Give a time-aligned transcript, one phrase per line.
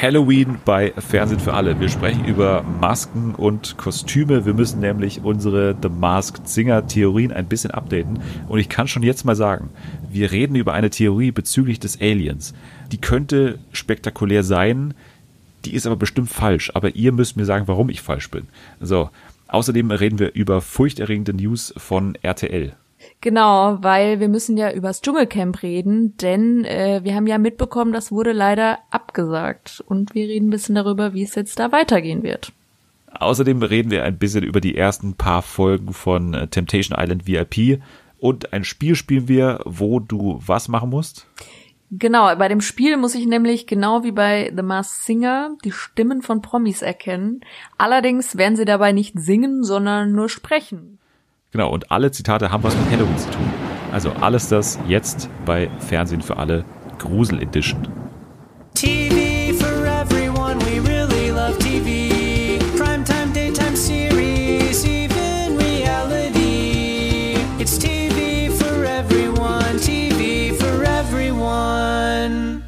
[0.00, 1.78] Halloween bei Fernsehen für alle.
[1.78, 4.46] Wir sprechen über Masken und Kostüme.
[4.46, 8.20] Wir müssen nämlich unsere The Masked Singer Theorien ein bisschen updaten.
[8.48, 9.68] Und ich kann schon jetzt mal sagen,
[10.10, 12.54] wir reden über eine Theorie bezüglich des Aliens.
[12.92, 14.94] Die könnte spektakulär sein,
[15.66, 16.70] die ist aber bestimmt falsch.
[16.74, 18.46] Aber ihr müsst mir sagen, warum ich falsch bin.
[18.80, 19.10] So.
[19.48, 22.72] Außerdem reden wir über furchterregende News von RTL.
[23.20, 28.10] Genau, weil wir müssen ja übers Dschungelcamp reden, denn äh, wir haben ja mitbekommen, das
[28.10, 29.82] wurde leider abgesagt.
[29.86, 32.52] Und wir reden ein bisschen darüber, wie es jetzt da weitergehen wird.
[33.12, 37.82] Außerdem reden wir ein bisschen über die ersten paar Folgen von äh, Temptation Island VIP.
[38.18, 41.26] Und ein Spiel spielen wir, wo du was machen musst?
[41.92, 46.22] Genau, bei dem Spiel muss ich nämlich genau wie bei The Masked Singer die Stimmen
[46.22, 47.40] von Promis erkennen.
[47.78, 50.99] Allerdings werden sie dabei nicht singen, sondern nur sprechen.
[51.52, 53.50] Genau, und alle Zitate haben was mit Halloween zu tun.
[53.92, 56.64] Also alles das jetzt bei Fernsehen für alle
[56.98, 57.88] Grusel Edition.
[58.74, 62.62] TV for everyone, we really love TV.
[62.76, 67.34] Primetime, daytime series, even reality.
[67.58, 72.62] It's TV for everyone, TV for everyone.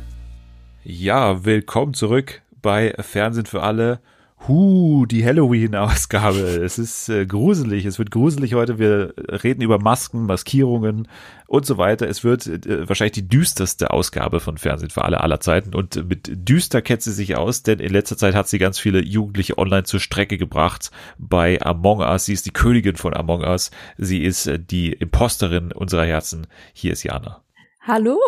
[0.83, 4.01] Ja, willkommen zurück bei Fernsehen für alle.
[4.49, 6.41] Huh, die Halloween-Ausgabe.
[6.41, 7.85] Es ist äh, gruselig.
[7.85, 8.81] Es wird gruselig heute.
[8.81, 11.07] Wir reden über Masken, Maskierungen
[11.47, 12.09] und so weiter.
[12.09, 15.77] Es wird äh, wahrscheinlich die düsterste Ausgabe von Fernsehen für alle aller Zeiten.
[15.77, 19.01] Und mit düster kennt sie sich aus, denn in letzter Zeit hat sie ganz viele
[19.01, 22.25] Jugendliche online zur Strecke gebracht bei Among Us.
[22.25, 23.71] Sie ist die Königin von Among Us.
[23.97, 26.49] Sie ist äh, die Imposterin unserer Herzen.
[26.73, 27.45] Hier ist Jana.
[27.87, 28.19] Hallo,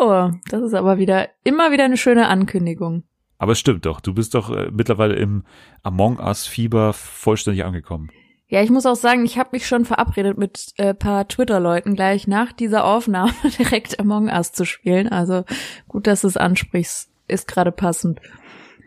[0.49, 3.03] das ist aber wieder immer wieder eine schöne Ankündigung.
[3.45, 5.43] Aber es stimmt doch, du bist doch äh, mittlerweile im
[5.83, 8.09] Among Us-Fieber vollständig angekommen.
[8.49, 12.27] Ja, ich muss auch sagen, ich habe mich schon verabredet mit äh, paar Twitter-Leuten gleich
[12.27, 15.09] nach dieser Aufnahme direkt Among Us zu spielen.
[15.09, 15.45] Also
[15.89, 18.19] gut, dass du es ansprichst, ist gerade passend.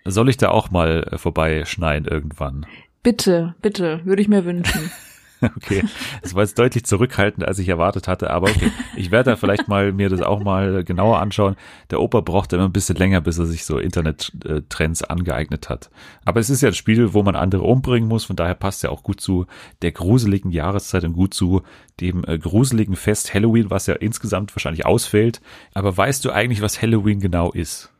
[0.06, 2.66] Soll ich da auch mal äh, vorbeischneien irgendwann?
[3.04, 4.90] Bitte, bitte, würde ich mir wünschen.
[5.58, 5.84] Okay,
[6.22, 8.72] das war jetzt deutlich zurückhaltend, als ich erwartet hatte, aber okay.
[8.96, 11.56] Ich werde da vielleicht mal mir das auch mal genauer anschauen.
[11.92, 15.90] Der Opa braucht immer ein bisschen länger, bis er sich so Internet-Trends angeeignet hat.
[16.26, 18.90] Aber es ist ja ein Spiel, wo man andere umbringen muss, von daher passt ja
[18.90, 19.46] auch gut zu
[19.82, 21.62] der gruseligen Jahreszeit und gut zu
[22.00, 25.42] dem äh, gruseligen Fest Halloween, was ja insgesamt wahrscheinlich ausfällt.
[25.74, 27.92] Aber weißt du eigentlich, was Halloween genau ist?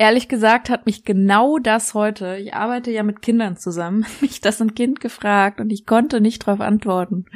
[0.00, 4.62] Ehrlich gesagt hat mich genau das heute, ich arbeite ja mit Kindern zusammen, mich das
[4.62, 7.26] ein Kind gefragt und ich konnte nicht darauf antworten.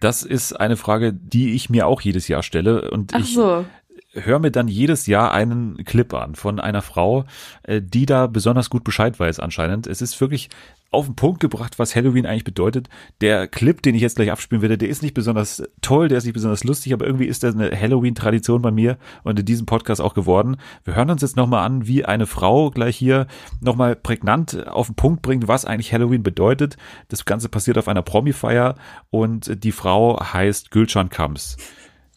[0.00, 3.64] Das ist eine Frage, die ich mir auch jedes Jahr stelle und Ach ich so.
[4.12, 7.24] höre mir dann jedes Jahr einen Clip an von einer Frau,
[7.64, 9.88] äh, die da besonders gut Bescheid weiß anscheinend.
[9.88, 10.48] Es ist wirklich
[10.96, 12.88] auf den Punkt gebracht, was Halloween eigentlich bedeutet.
[13.20, 16.24] Der Clip, den ich jetzt gleich abspielen werde, der ist nicht besonders toll, der ist
[16.24, 20.00] nicht besonders lustig, aber irgendwie ist das eine Halloween-Tradition bei mir und in diesem Podcast
[20.00, 20.56] auch geworden.
[20.84, 23.26] Wir hören uns jetzt nochmal an, wie eine Frau gleich hier
[23.60, 26.76] nochmal prägnant auf den Punkt bringt, was eigentlich Halloween bedeutet.
[27.08, 28.74] Das Ganze passiert auf einer Promi-Feier
[29.10, 31.56] und die Frau heißt Gülcan Kams.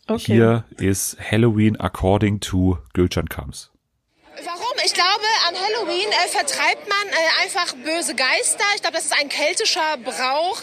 [0.08, 0.34] Okay.
[0.34, 3.72] Hier ist Halloween according to Gülcan Kams.
[4.46, 4.86] Warum?
[4.86, 8.64] Ich glaube, an Halloween äh, vertreibt man äh, einfach böse Geister.
[8.76, 10.62] Ich glaube, das ist ein keltischer Brauch.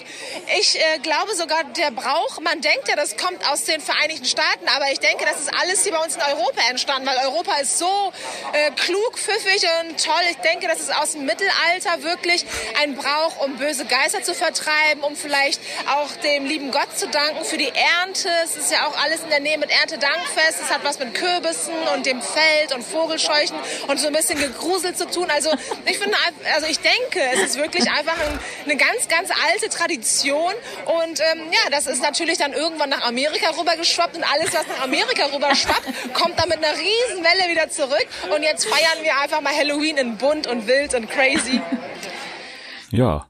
[0.59, 4.67] Ich äh, glaube sogar, der Brauch, man denkt ja, das kommt aus den Vereinigten Staaten,
[4.75, 7.79] aber ich denke, das ist alles hier bei uns in Europa entstanden, weil Europa ist
[7.79, 8.13] so
[8.55, 10.23] äh, klug, pfiffig und toll.
[10.31, 12.47] Ich denke, das ist aus dem Mittelalter wirklich
[12.81, 17.45] ein Brauch, um böse Geister zu vertreiben, um vielleicht auch dem lieben Gott zu danken
[17.45, 18.31] für die Ernte.
[18.45, 20.63] Es ist ja auch alles in der Nähe mit Erntedankfest.
[20.63, 24.97] Es hat was mit Kürbissen und dem Feld und Vogelscheuchen und so ein bisschen gegruselt
[24.99, 25.29] zu tun.
[25.31, 25.51] Also
[25.85, 26.17] ich finde,
[26.55, 30.53] also ich denke, es ist wirklich einfach ein, eine ganz, ganz alte Tradition.
[30.85, 34.83] Und ähm, ja, das ist natürlich dann irgendwann nach Amerika rübergeschwappt und alles, was nach
[34.85, 38.07] Amerika rüber schwappt, kommt dann mit einer Riesenwelle wieder zurück.
[38.35, 41.61] Und jetzt feiern wir einfach mal Halloween in bunt und wild und crazy.
[42.91, 43.29] Ja,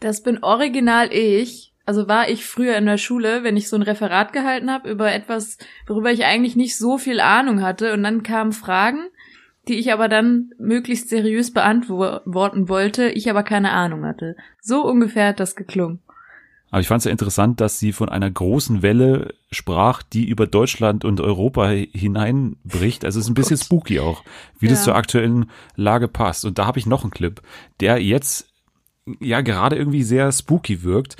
[0.00, 1.72] Das bin original ich.
[1.86, 5.12] Also war ich früher in der Schule, wenn ich so ein Referat gehalten habe über
[5.12, 7.92] etwas, worüber ich eigentlich nicht so viel Ahnung hatte.
[7.92, 9.08] Und dann kamen Fragen,
[9.68, 14.36] die ich aber dann möglichst seriös beantworten wollte, ich aber keine Ahnung hatte.
[14.60, 16.00] So ungefähr hat das geklungen.
[16.70, 20.48] Aber ich fand es ja interessant, dass sie von einer großen Welle sprach, die über
[20.48, 23.04] Deutschland und Europa hineinbricht.
[23.04, 24.24] Also es ist ein bisschen spooky auch,
[24.58, 24.84] wie das Ja.
[24.86, 26.44] zur aktuellen Lage passt.
[26.44, 27.40] Und da habe ich noch einen Clip,
[27.78, 28.48] der jetzt
[29.20, 31.16] ja gerade irgendwie sehr spooky wirkt.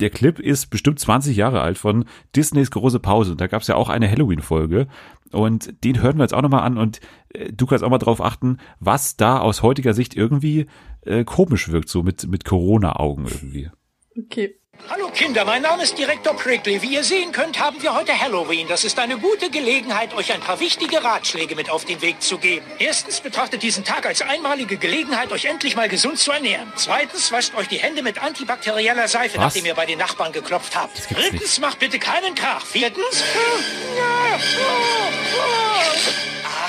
[0.00, 2.04] Der Clip ist bestimmt 20 Jahre alt von
[2.36, 3.34] Disneys große Pause.
[3.36, 4.86] Da gab es ja auch eine Halloween-Folge.
[5.32, 7.00] Und den hören wir jetzt auch nochmal an und
[7.30, 10.66] äh, du kannst auch mal drauf achten, was da aus heutiger Sicht irgendwie
[11.02, 13.70] äh, komisch wirkt, so mit, mit Corona-Augen irgendwie.
[14.16, 14.57] Okay.
[14.86, 16.80] Hallo Kinder, mein Name ist Direktor Prickly.
[16.80, 18.68] Wie ihr sehen könnt, haben wir heute Halloween.
[18.68, 22.38] Das ist eine gute Gelegenheit, euch ein paar wichtige Ratschläge mit auf den Weg zu
[22.38, 22.64] geben.
[22.78, 26.72] Erstens, betrachtet diesen Tag als einmalige Gelegenheit, euch endlich mal gesund zu ernähren.
[26.76, 29.44] Zweitens, wascht euch die Hände mit antibakterieller Seife, Was?
[29.54, 31.02] nachdem ihr bei den Nachbarn geklopft habt.
[31.10, 31.60] Drittens, nicht.
[31.60, 32.64] macht bitte keinen Krach.
[32.64, 33.22] Viertens,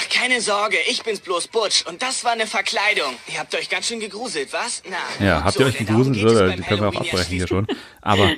[0.02, 3.16] Ach, keine Sorge, ich bin's bloß Butch und das war eine Verkleidung.
[3.32, 4.82] Ihr habt euch ganz schön gegruselt, was?
[4.90, 7.68] Na, Ja, habt so, ihr euch gegruselt, beim Die können wir auch abbrechen hier schon.
[8.02, 8.36] Aber äh,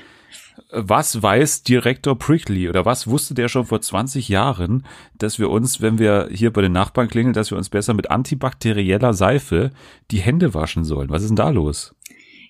[0.71, 4.85] was weiß Direktor Prickly oder was wusste der schon vor 20 Jahren,
[5.17, 8.09] dass wir uns, wenn wir hier bei den Nachbarn klingeln, dass wir uns besser mit
[8.09, 9.71] antibakterieller Seife
[10.11, 11.09] die Hände waschen sollen?
[11.09, 11.95] Was ist denn da los?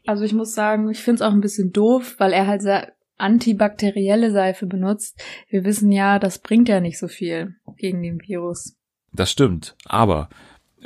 [0.05, 2.91] Also ich muss sagen, ich finde es auch ein bisschen doof, weil er halt sehr
[3.17, 5.21] antibakterielle Seife benutzt.
[5.49, 8.77] Wir wissen ja, das bringt ja nicht so viel gegen den Virus.
[9.13, 10.29] Das stimmt, aber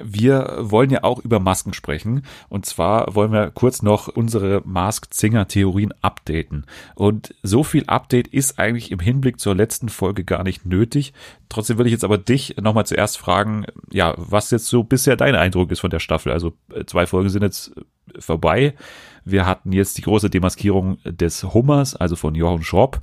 [0.01, 2.23] wir wollen ja auch über Masken sprechen.
[2.49, 6.65] Und zwar wollen wir kurz noch unsere Mask-Zinger-Theorien updaten.
[6.95, 11.13] Und so viel Update ist eigentlich im Hinblick zur letzten Folge gar nicht nötig.
[11.49, 15.35] Trotzdem würde ich jetzt aber dich nochmal zuerst fragen, ja, was jetzt so bisher dein
[15.35, 16.31] Eindruck ist von der Staffel.
[16.31, 18.75] Also äh, zwei Folgen sind jetzt äh, vorbei.
[19.23, 23.01] Wir hatten jetzt die große Demaskierung des Hummers, also von Jochen Schropp.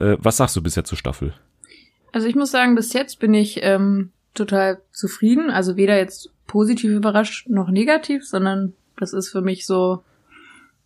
[0.00, 1.34] Äh, Was sagst du bisher zur Staffel?
[2.12, 5.50] Also ich muss sagen, bis jetzt bin ich ähm, total zufrieden.
[5.50, 10.02] Also weder jetzt positiv überrascht noch negativ, sondern das ist für mich so,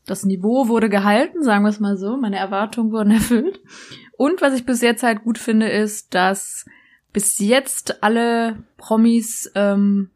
[0.06, 2.17] das Niveau wurde gehalten, sagen wir es mal so.
[2.17, 3.61] Meine Erwartungen wurden erfüllt.
[4.17, 6.64] Und was ich bis jetzt halt gut finde, ist, dass
[7.12, 10.11] bis jetzt alle Promis, ähm,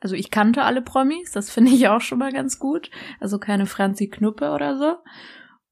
[0.00, 2.90] also ich kannte alle Promis, das finde ich auch schon mal ganz gut.
[3.20, 4.96] Also keine Franzi Knuppe oder so.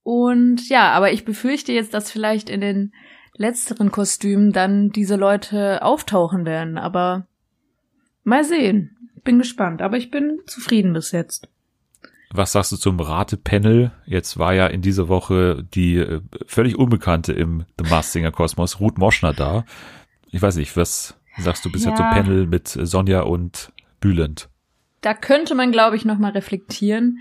[0.03, 2.93] Und ja, aber ich befürchte jetzt, dass vielleicht in den
[3.37, 6.79] letzteren Kostümen dann diese Leute auftauchen werden.
[6.79, 7.27] Aber
[8.25, 8.97] mal sehen.
[9.25, 9.83] Bin gespannt.
[9.83, 11.49] Aber ich bin zufrieden bis jetzt.
[12.35, 13.93] Was sagst du zum Ratepanel?
[14.07, 18.81] Jetzt war ja in dieser Woche die äh, völlig Unbekannte im The Masked Singer Kosmos,
[18.81, 19.65] Ruth Moschner da.
[20.31, 21.97] Ich weiß nicht, was sagst du bisher Ja.
[21.97, 23.71] zum Panel mit Sonja und
[24.01, 24.49] Bülent?
[25.03, 27.19] Da könnte man, glaube ich, noch mal reflektieren,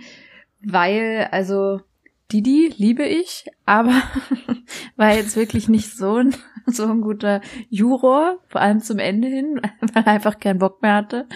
[0.63, 1.81] weil, also,
[2.31, 4.01] Didi liebe ich, aber
[4.95, 6.35] war jetzt wirklich nicht so ein,
[6.65, 9.61] so ein guter Juror, vor allem zum Ende hin,
[9.93, 11.27] weil er einfach keinen Bock mehr hatte.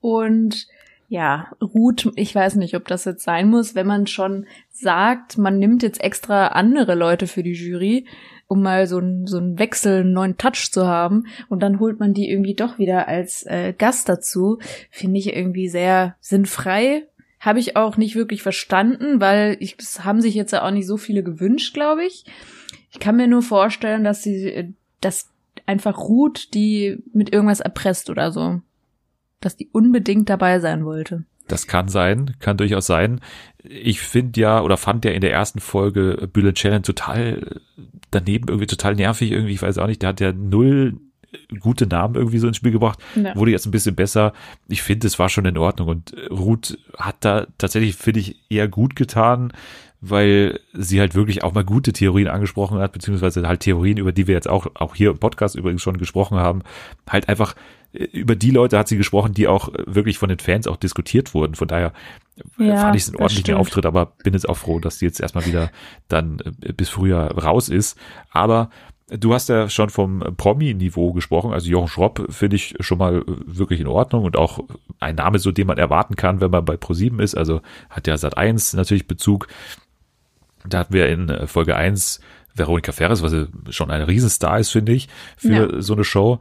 [0.00, 0.66] Und
[1.08, 5.58] ja, Ruth, ich weiß nicht, ob das jetzt sein muss, wenn man schon sagt, man
[5.58, 8.06] nimmt jetzt extra andere Leute für die Jury,
[8.46, 11.98] um mal so einen so einen Wechsel, einen neuen Touch zu haben, und dann holt
[11.98, 14.58] man die irgendwie doch wieder als äh, Gast dazu,
[14.90, 17.08] finde ich irgendwie sehr sinnfrei.
[17.40, 20.86] Habe ich auch nicht wirklich verstanden, weil ich, es haben sich jetzt ja auch nicht
[20.86, 22.24] so viele gewünscht, glaube ich.
[22.92, 24.68] Ich kann mir nur vorstellen, dass sie, äh,
[25.00, 25.30] dass
[25.66, 28.60] einfach Ruth die mit irgendwas erpresst oder so.
[29.40, 31.24] Dass die unbedingt dabei sein wollte.
[31.48, 33.20] Das kann sein, kann durchaus sein.
[33.64, 37.60] Ich finde ja oder fand ja in der ersten Folge Bülent Ceylan total
[38.10, 41.00] daneben, irgendwie total nervig, irgendwie, ich weiß auch nicht, der hat ja null
[41.58, 42.98] gute Namen irgendwie so ins Spiel gebracht.
[43.16, 43.34] Ja.
[43.34, 44.32] Wurde jetzt ein bisschen besser.
[44.68, 48.68] Ich finde, es war schon in Ordnung und Ruth hat da tatsächlich, finde ich, eher
[48.68, 49.52] gut getan,
[50.00, 54.26] weil sie halt wirklich auch mal gute Theorien angesprochen hat, beziehungsweise halt Theorien, über die
[54.26, 56.62] wir jetzt auch, auch hier im Podcast übrigens schon gesprochen haben,
[57.08, 57.54] halt einfach
[57.92, 60.76] äh, über die Leute hat sie gesprochen, die auch äh, wirklich von den Fans auch
[60.76, 61.54] diskutiert wurden.
[61.54, 61.92] Von daher
[62.58, 63.58] äh, Ja, fand ich es einen ordentlichen stimmt.
[63.58, 65.70] Auftritt, aber bin jetzt auch froh, dass die jetzt erstmal wieder
[66.08, 66.38] dann
[66.76, 67.98] bis Frühjahr raus ist.
[68.30, 68.70] Aber
[69.18, 71.52] du hast ja schon vom Promi-Niveau gesprochen.
[71.52, 74.60] Also Jochen Schropp finde ich schon mal äh, wirklich in Ordnung und auch
[74.98, 77.34] ein Name, so den man erwarten kann, wenn man bei ProSieben ist.
[77.34, 79.48] Also hat ja Sat 1 natürlich Bezug.
[80.68, 82.20] Da hatten wir in äh, Folge 1
[82.54, 83.34] Veronika Ferres, was
[83.74, 85.82] schon ein Riesenstar ist, finde ich, für Ja.
[85.82, 86.40] so eine Show.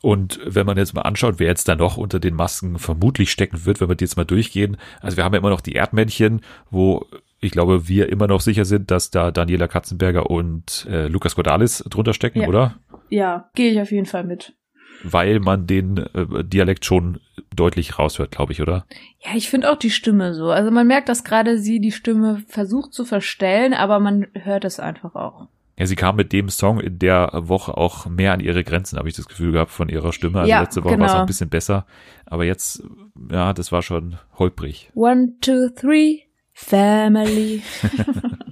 [0.00, 3.64] Und wenn man jetzt mal anschaut, wer jetzt da noch unter den Masken vermutlich stecken
[3.64, 4.76] wird, wenn wir die jetzt mal durchgehen.
[5.00, 7.06] Also wir haben ja immer noch die Erdmännchen, wo
[7.44, 11.84] ich glaube, wir immer noch sicher sind, dass da Daniela Katzenberger und äh, Lukas Cordalis
[11.88, 12.48] drunter stecken, Ja.
[12.48, 12.74] oder?
[13.10, 14.54] Ja, gehe ich auf jeden Fall mit.
[15.02, 17.20] Weil man den äh, Dialekt schon
[17.54, 18.86] deutlich raushört, glaube ich, oder?
[19.24, 20.50] Ja, ich finde auch die Stimme so.
[20.50, 24.80] Also man merkt, dass gerade sie die Stimme versucht zu verstellen, aber man hört es
[24.80, 25.46] einfach auch.
[25.78, 29.08] Ja, sie kam mit dem Song in der Woche auch mehr an ihre Grenzen, habe
[29.08, 30.38] ich das Gefühl gehabt, von ihrer Stimme.
[30.38, 31.12] Also Ja, letzte Woche war es genau.
[31.14, 31.84] noch ein bisschen besser.
[32.26, 32.82] Aber jetzt,
[33.30, 34.90] ja, das war schon holprig.
[34.94, 36.20] One, two, three,
[36.54, 37.62] family.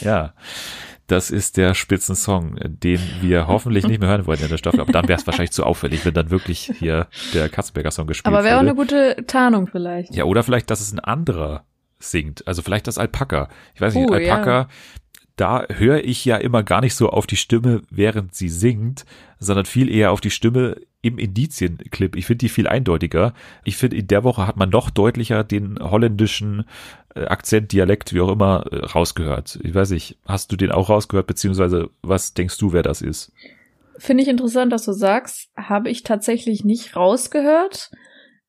[0.00, 0.32] Ja,
[1.06, 4.80] das ist der Spitzensong, den wir hoffentlich nicht mehr hören wollen in der Staffel.
[4.80, 8.44] Aber dann wäre es wahrscheinlich zu auffällig, wenn dann wirklich hier der Katzenberger-Song gespielt aber
[8.44, 10.14] wäre auch eine gute Tarnung vielleicht.
[10.14, 11.64] Ja, oder vielleicht, dass es ein anderer
[11.98, 12.46] singt.
[12.46, 13.48] Also vielleicht das Alpaka.
[13.74, 14.68] Ich weiß nicht, Oh, Alpaka,
[15.36, 19.04] da höre ich ja immer gar nicht so auf die Stimme, während sie singt,
[19.44, 22.16] sondern viel eher auf die Stimme im Indizienclip.
[22.16, 23.34] Ich finde die viel eindeutiger.
[23.64, 26.64] Ich finde, in der Woche hat man noch deutlicher den holländischen
[27.14, 29.58] äh, Akzent, Dialekt, wie auch immer, äh, rausgehört.
[29.62, 33.32] Ich weiß nicht, hast du den auch rausgehört, beziehungsweise was denkst du, wer das ist?
[33.98, 37.90] Finde ich interessant, dass du sagst, habe ich tatsächlich nicht rausgehört.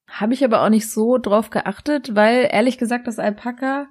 [0.07, 3.87] Habe ich aber auch nicht so drauf geachtet, weil ehrlich gesagt das Alpaka,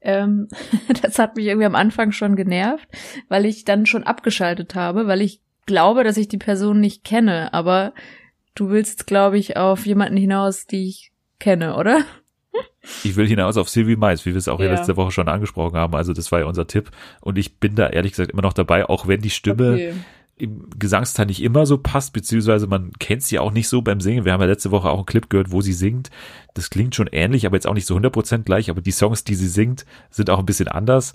[0.00, 0.48] ähm,
[1.02, 2.88] das hat mich irgendwie am Anfang schon genervt,
[3.28, 7.54] weil ich dann schon abgeschaltet habe, weil ich glaube, dass ich die Person nicht kenne,
[7.54, 7.94] aber
[8.56, 12.00] du willst, glaube ich, auf jemanden hinaus, die ich kenne, oder?
[13.04, 14.72] Ich will hinaus auf Sylvie Mais, wie wir es auch ja.
[14.72, 15.94] letzte Woche schon angesprochen haben.
[15.94, 16.90] Also das war ja unser Tipp.
[17.20, 19.94] Und ich bin da ehrlich gesagt immer noch dabei, auch wenn die Stimme okay.
[20.38, 24.24] im Gesangsteil nicht immer so passt, beziehungsweise man kennt sie auch nicht so beim Singen.
[24.24, 26.10] Wir haben ja letzte Woche auch einen Clip gehört, wo sie singt.
[26.54, 28.70] Das klingt schon ähnlich, aber jetzt auch nicht so 100% gleich.
[28.70, 31.14] Aber die Songs, die sie singt, sind auch ein bisschen anders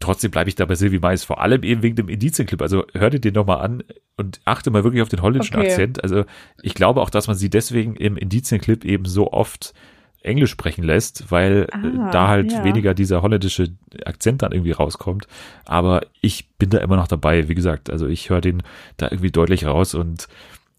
[0.00, 2.60] trotzdem bleibe ich da bei Sylvie Mais, vor allem eben wegen dem Indizienclip.
[2.62, 3.82] Also hör dir den nochmal an
[4.16, 5.68] und achte mal wirklich auf den holländischen okay.
[5.68, 6.02] Akzent.
[6.02, 6.24] Also
[6.62, 9.74] ich glaube auch, dass man sie deswegen im Indizienclip eben so oft
[10.22, 12.64] Englisch sprechen lässt, weil äh, ah, da halt ja.
[12.64, 13.68] weniger dieser holländische
[14.04, 15.26] Akzent dann irgendwie rauskommt.
[15.66, 17.90] Aber ich bin da immer noch dabei, wie gesagt.
[17.90, 18.62] Also ich höre den
[18.96, 20.28] da irgendwie deutlich raus und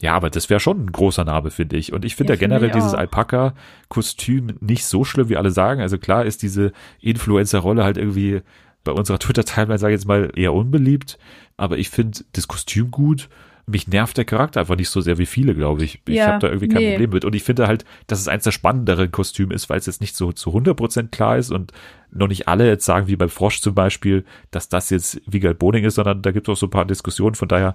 [0.02, 1.94] ja, aber das wäre schon ein großer Name, finde ich.
[1.94, 5.80] Und ich finde ja, ja generell dieses Alpaka-Kostüm nicht so schlimm, wie alle sagen.
[5.80, 8.42] Also klar ist diese Influencer-Rolle halt irgendwie
[8.86, 11.18] bei unserer Twitter-Timeline, sage ich jetzt mal, eher unbeliebt.
[11.58, 13.28] Aber ich finde das Kostüm gut.
[13.68, 16.00] Mich nervt der Charakter einfach nicht so sehr wie viele, glaube ich.
[16.08, 16.92] Ich ja, habe da irgendwie kein nee.
[16.92, 17.26] Problem mit.
[17.26, 20.16] Und ich finde halt, dass es eins der spannenderen Kostüme ist, weil es jetzt nicht
[20.16, 21.72] so zu 100% klar ist und
[22.12, 25.84] noch nicht alle jetzt sagen, wie beim Frosch zum Beispiel, dass das jetzt Wiegald Boning
[25.84, 27.34] ist, sondern da gibt es auch so ein paar Diskussionen.
[27.34, 27.74] Von daher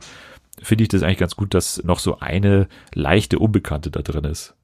[0.63, 4.55] finde ich das eigentlich ganz gut, dass noch so eine leichte Unbekannte da drin ist.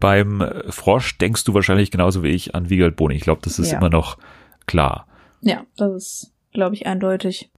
[0.00, 3.16] Beim Frosch denkst du wahrscheinlich genauso wie ich an Wiegald Boning.
[3.18, 3.78] Ich glaube, das ist ja.
[3.78, 4.16] immer noch
[4.66, 5.06] klar.
[5.46, 7.50] Ja, das ist, glaube ich, eindeutig.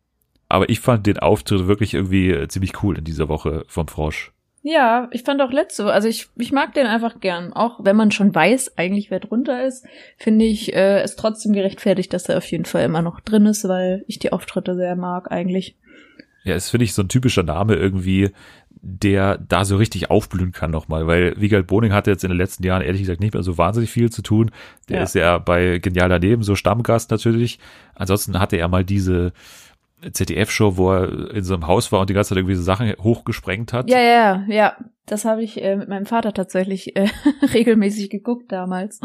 [0.49, 4.33] Aber ich fand den Auftritt wirklich irgendwie ziemlich cool in dieser Woche vom Frosch.
[4.63, 7.53] Ja, ich fand auch letzte, also ich, ich mag den einfach gern.
[7.53, 9.87] Auch wenn man schon weiß, eigentlich wer drunter ist,
[10.19, 13.67] finde ich äh, es trotzdem gerechtfertigt, dass er auf jeden Fall immer noch drin ist,
[13.67, 15.77] weil ich die Auftritte sehr mag eigentlich.
[16.45, 18.31] Ja, ist, finde ich, so ein typischer Name irgendwie,
[18.83, 22.65] der da so richtig aufblühen kann nochmal, weil Wiegald Boning hatte jetzt in den letzten
[22.65, 24.51] Jahren ehrlich gesagt nicht mehr so wahnsinnig viel zu tun.
[24.89, 25.03] Der ja.
[25.03, 27.59] ist ja bei Genial daneben so Stammgast natürlich.
[27.95, 29.33] Ansonsten hatte er mal diese
[30.13, 32.93] ZDF-Show, wo er in so einem Haus war und die ganze Zeit irgendwie so Sachen
[33.01, 33.91] hochgesprengt hat.
[33.91, 34.77] Ja, ja, ja.
[35.07, 37.09] Das habe ich äh, mit meinem Vater tatsächlich äh,
[37.55, 39.01] regelmäßig geguckt damals.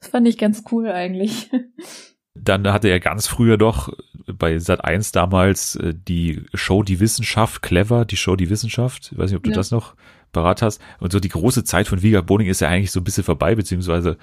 [0.00, 1.50] Das fand ich ganz cool eigentlich.
[2.34, 3.92] Dann hatte er ganz früher doch
[4.26, 9.10] bei Sat 1 damals äh, die Show Die Wissenschaft, Clever, die Show Die Wissenschaft.
[9.12, 9.56] Ich weiß nicht, ob du ja.
[9.56, 9.94] das noch
[10.32, 10.80] parat hast.
[11.00, 13.54] Und so die große Zeit von Viga Boning ist ja eigentlich so ein bisschen vorbei,
[13.54, 14.16] beziehungsweise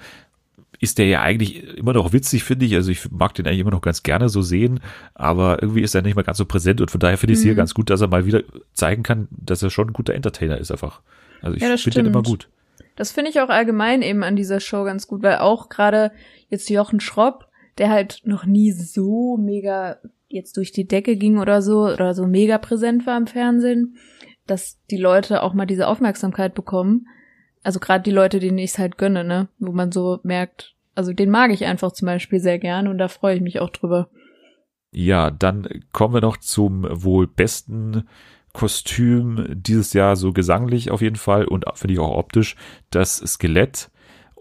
[0.78, 2.74] ist der ja eigentlich immer noch witzig, finde ich.
[2.74, 4.80] Also ich mag den eigentlich immer noch ganz gerne so sehen,
[5.14, 7.44] aber irgendwie ist er nicht mehr ganz so präsent und von daher finde ich es
[7.44, 7.50] mhm.
[7.50, 8.42] hier ganz gut, dass er mal wieder
[8.72, 11.00] zeigen kann, dass er schon ein guter Entertainer ist einfach.
[11.40, 12.48] Also ich ja, finde den immer gut.
[12.96, 16.10] Das finde ich auch allgemein eben an dieser Show ganz gut, weil auch gerade
[16.48, 17.48] jetzt Jochen Schropp
[17.78, 19.98] der halt noch nie so mega
[20.28, 23.96] jetzt durch die Decke ging oder so oder so mega präsent war im Fernsehen,
[24.46, 27.06] dass die Leute auch mal diese Aufmerksamkeit bekommen.
[27.62, 31.12] Also gerade die Leute, denen ich es halt gönne, ne, wo man so merkt, also
[31.12, 34.08] den mag ich einfach zum Beispiel sehr gern und da freue ich mich auch drüber.
[34.90, 38.04] Ja, dann kommen wir noch zum wohl besten
[38.52, 42.56] Kostüm dieses Jahr, so gesanglich auf jeden Fall und finde ich auch optisch,
[42.90, 43.90] das Skelett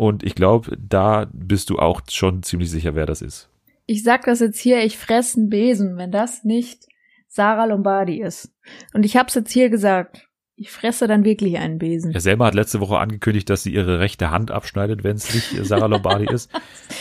[0.01, 3.51] und ich glaube, da bist du auch schon ziemlich sicher, wer das ist.
[3.85, 6.87] Ich sag das jetzt hier, ich fress einen Besen, wenn das nicht
[7.27, 8.51] Sarah Lombardi ist.
[8.95, 10.27] Und ich hab's jetzt hier gesagt.
[10.61, 12.11] Ich fresse dann wirklich einen Besen.
[12.11, 15.65] Ja, Selma hat letzte Woche angekündigt, dass sie ihre rechte Hand abschneidet, wenn es nicht
[15.65, 16.51] Sarah Lombardi ist.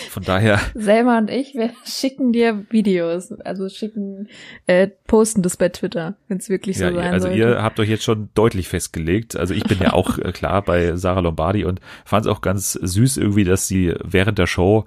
[0.08, 0.58] Von daher.
[0.74, 3.32] Selma und ich, wir schicken dir Videos.
[3.32, 4.28] Also schicken,
[4.66, 7.38] äh, posten das bei Twitter, wenn es wirklich so ja, sein Also sollte.
[7.38, 9.36] ihr habt euch jetzt schon deutlich festgelegt.
[9.36, 12.72] Also ich bin ja auch äh, klar bei Sarah Lombardi und fand es auch ganz
[12.72, 14.86] süß irgendwie, dass sie während der Show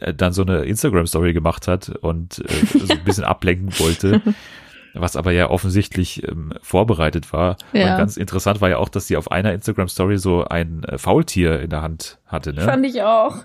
[0.00, 4.22] äh, dann so eine Instagram-Story gemacht hat und äh, so ein bisschen ablenken wollte.
[4.98, 7.56] was aber ja offensichtlich ähm, vorbereitet war.
[7.72, 7.92] Ja.
[7.92, 11.60] Und ganz interessant war ja auch, dass sie auf einer Instagram-Story so ein äh, Faultier
[11.60, 12.52] in der Hand hatte.
[12.52, 12.62] Ne?
[12.62, 13.36] Fand ich auch.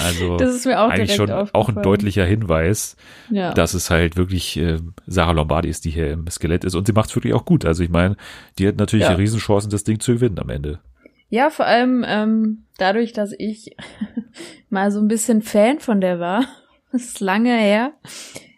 [0.00, 2.96] Also das ist mir auch eigentlich schon auch ein deutlicher Hinweis,
[3.30, 3.54] ja.
[3.54, 6.74] dass es halt wirklich äh, Sarah Lombardi ist, die hier im Skelett ist.
[6.74, 7.64] Und sie macht es wirklich auch gut.
[7.64, 8.16] Also ich meine,
[8.58, 9.14] die hat natürlich ja.
[9.14, 10.80] Riesenchancen, das Ding zu gewinnen am Ende.
[11.28, 13.76] Ja, vor allem ähm, dadurch, dass ich
[14.70, 16.44] mal so ein bisschen Fan von der war.
[16.92, 17.92] Das ist lange her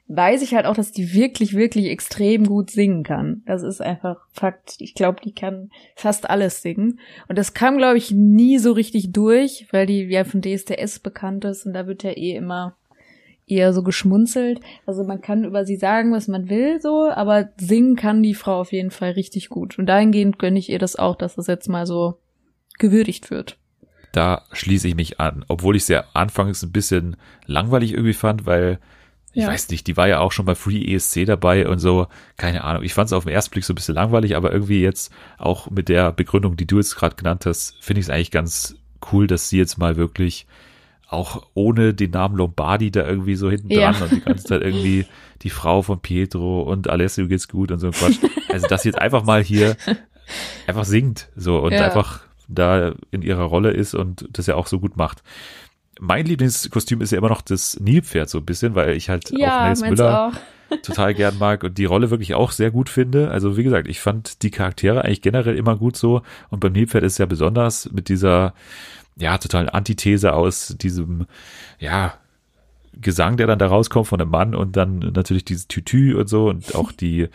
[0.08, 3.42] weiß ich halt auch, dass die wirklich, wirklich extrem gut singen kann.
[3.46, 4.76] Das ist einfach Fakt.
[4.78, 7.00] Ich glaube, die kann fast alles singen.
[7.28, 11.44] Und das kam, glaube ich, nie so richtig durch, weil die ja von DSDS bekannt
[11.44, 12.76] ist und da wird ja eh immer
[13.48, 14.60] eher so geschmunzelt.
[14.86, 18.60] Also man kann über sie sagen, was man will, so, aber singen kann die Frau
[18.60, 19.78] auf jeden Fall richtig gut.
[19.78, 22.18] Und dahingehend gönne ich ihr das auch, dass das jetzt mal so
[22.78, 23.58] gewürdigt wird.
[24.12, 28.78] Da schließe ich mich an, obwohl ich sie anfangs ein bisschen langweilig irgendwie fand, weil
[29.36, 29.48] ich ja.
[29.48, 32.06] weiß nicht, die war ja auch schon bei Free ESC dabei und so,
[32.38, 32.82] keine Ahnung.
[32.82, 35.70] Ich fand es auf den ersten Blick so ein bisschen langweilig, aber irgendwie jetzt auch
[35.70, 38.76] mit der Begründung, die du jetzt gerade genannt hast, finde ich es eigentlich ganz
[39.12, 40.46] cool, dass sie jetzt mal wirklich
[41.06, 44.04] auch ohne den Namen Lombardi da irgendwie so hinten dran ja.
[44.04, 45.04] und die ganze Zeit irgendwie
[45.42, 48.18] die Frau von Pietro und Alessio geht's gut und so ein Quatsch.
[48.48, 49.76] Also, dass sie jetzt einfach mal hier
[50.66, 51.84] einfach singt so und ja.
[51.84, 55.22] einfach da in ihrer Rolle ist und das ja auch so gut macht.
[56.00, 59.60] Mein Lieblingskostüm ist ja immer noch das Nilpferd so ein bisschen, weil ich halt ja,
[59.60, 60.76] auch Nels Müller auch.
[60.82, 63.30] total gern mag und die Rolle wirklich auch sehr gut finde.
[63.30, 67.04] Also wie gesagt, ich fand die Charaktere eigentlich generell immer gut so und beim Nilpferd
[67.04, 68.52] ist ja besonders mit dieser
[69.16, 71.26] ja, total Antithese aus diesem,
[71.78, 72.14] ja,
[72.98, 76.48] Gesang, der dann da rauskommt von einem Mann und dann natürlich dieses Tütü und so
[76.48, 77.28] und auch die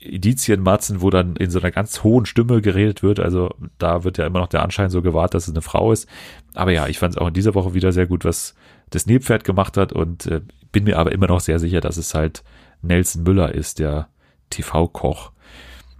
[0.00, 3.20] Edizienmatzen, wo dann in so einer ganz hohen Stimme geredet wird.
[3.20, 6.08] Also da wird ja immer noch der Anschein so gewahrt, dass es eine Frau ist.
[6.54, 8.54] Aber ja, ich fand es auch in dieser Woche wieder sehr gut, was
[8.90, 10.40] das Nebpferd gemacht hat und äh,
[10.72, 12.42] bin mir aber immer noch sehr sicher, dass es halt
[12.82, 14.08] Nelson Müller ist, der
[14.50, 15.32] TV-Koch.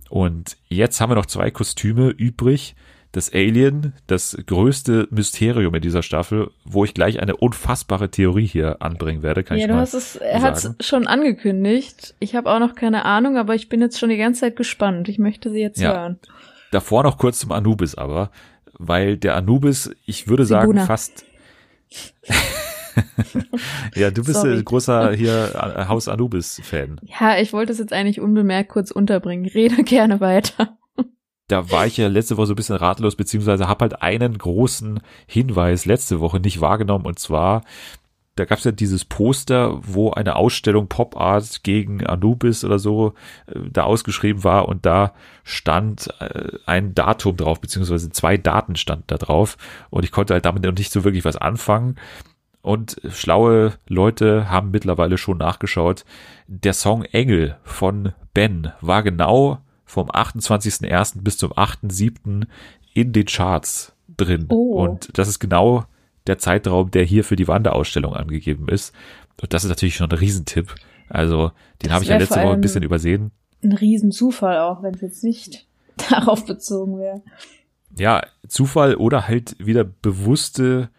[0.08, 2.74] Und jetzt haben wir noch zwei Kostüme übrig
[3.12, 8.82] das Alien, das größte Mysterium in dieser Staffel, wo ich gleich eine unfassbare Theorie hier
[8.82, 9.42] anbringen werde.
[9.42, 12.14] Kann ja, ich du hast es, er hat es schon angekündigt.
[12.20, 15.08] Ich habe auch noch keine Ahnung, aber ich bin jetzt schon die ganze Zeit gespannt.
[15.08, 15.92] Ich möchte sie jetzt ja.
[15.92, 16.20] hören.
[16.70, 18.30] Davor noch kurz zum Anubis aber,
[18.78, 20.86] weil der Anubis, ich würde sagen, Sibuna.
[20.86, 21.24] fast
[23.96, 27.00] ja, du bist ein großer hier Haus Anubis-Fan.
[27.02, 29.46] Ja, ich wollte es jetzt eigentlich unbemerkt kurz unterbringen.
[29.46, 30.76] Rede gerne weiter
[31.50, 35.00] da war ich ja letzte Woche so ein bisschen ratlos, beziehungsweise habe halt einen großen
[35.26, 37.62] Hinweis letzte Woche nicht wahrgenommen und zwar,
[38.36, 43.14] da gab es ja dieses Poster, wo eine Ausstellung Pop Art gegen Anubis oder so
[43.46, 49.04] äh, da ausgeschrieben war und da stand äh, ein Datum drauf, beziehungsweise zwei Daten standen
[49.08, 49.56] da drauf
[49.90, 51.96] und ich konnte halt damit noch nicht so wirklich was anfangen.
[52.62, 56.04] Und schlaue Leute haben mittlerweile schon nachgeschaut.
[56.46, 61.22] Der Song Engel von Ben war genau vom 28.01.
[61.22, 62.46] bis zum 8.07.
[62.94, 64.46] in den Charts drin.
[64.48, 64.82] Oh.
[64.82, 65.84] Und das ist genau
[66.26, 68.94] der Zeitraum, der hier für die Wanderausstellung angegeben ist.
[69.40, 70.74] Und das ist natürlich schon ein Riesentipp.
[71.08, 71.50] Also,
[71.82, 73.32] den habe ich ja letzte Woche ein bisschen übersehen.
[73.64, 75.66] Ein Riesenzufall auch, wenn es jetzt nicht
[76.10, 77.22] darauf bezogen wäre.
[77.98, 80.90] Ja, Zufall oder halt wieder bewusste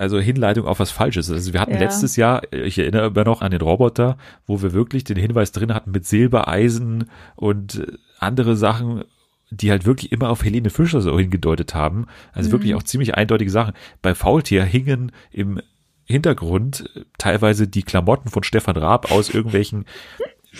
[0.00, 1.30] also Hinleitung auf was Falsches.
[1.30, 1.78] Also wir hatten ja.
[1.78, 5.74] letztes Jahr, ich erinnere immer noch an den Roboter, wo wir wirklich den Hinweis drin
[5.74, 7.86] hatten mit Silbereisen und
[8.18, 9.04] andere Sachen,
[9.50, 12.06] die halt wirklich immer auf Helene Fischer so hingedeutet haben.
[12.32, 12.52] Also mhm.
[12.52, 13.74] wirklich auch ziemlich eindeutige Sachen.
[14.00, 15.60] Bei Faultier hingen im
[16.06, 19.84] Hintergrund teilweise die Klamotten von Stefan Raab aus irgendwelchen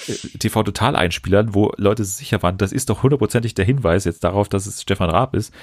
[0.07, 4.66] äh, TV-Total-Einspielern, wo Leute sicher waren, das ist doch hundertprozentig der Hinweis jetzt darauf, dass
[4.66, 5.55] es Stefan Raab ist.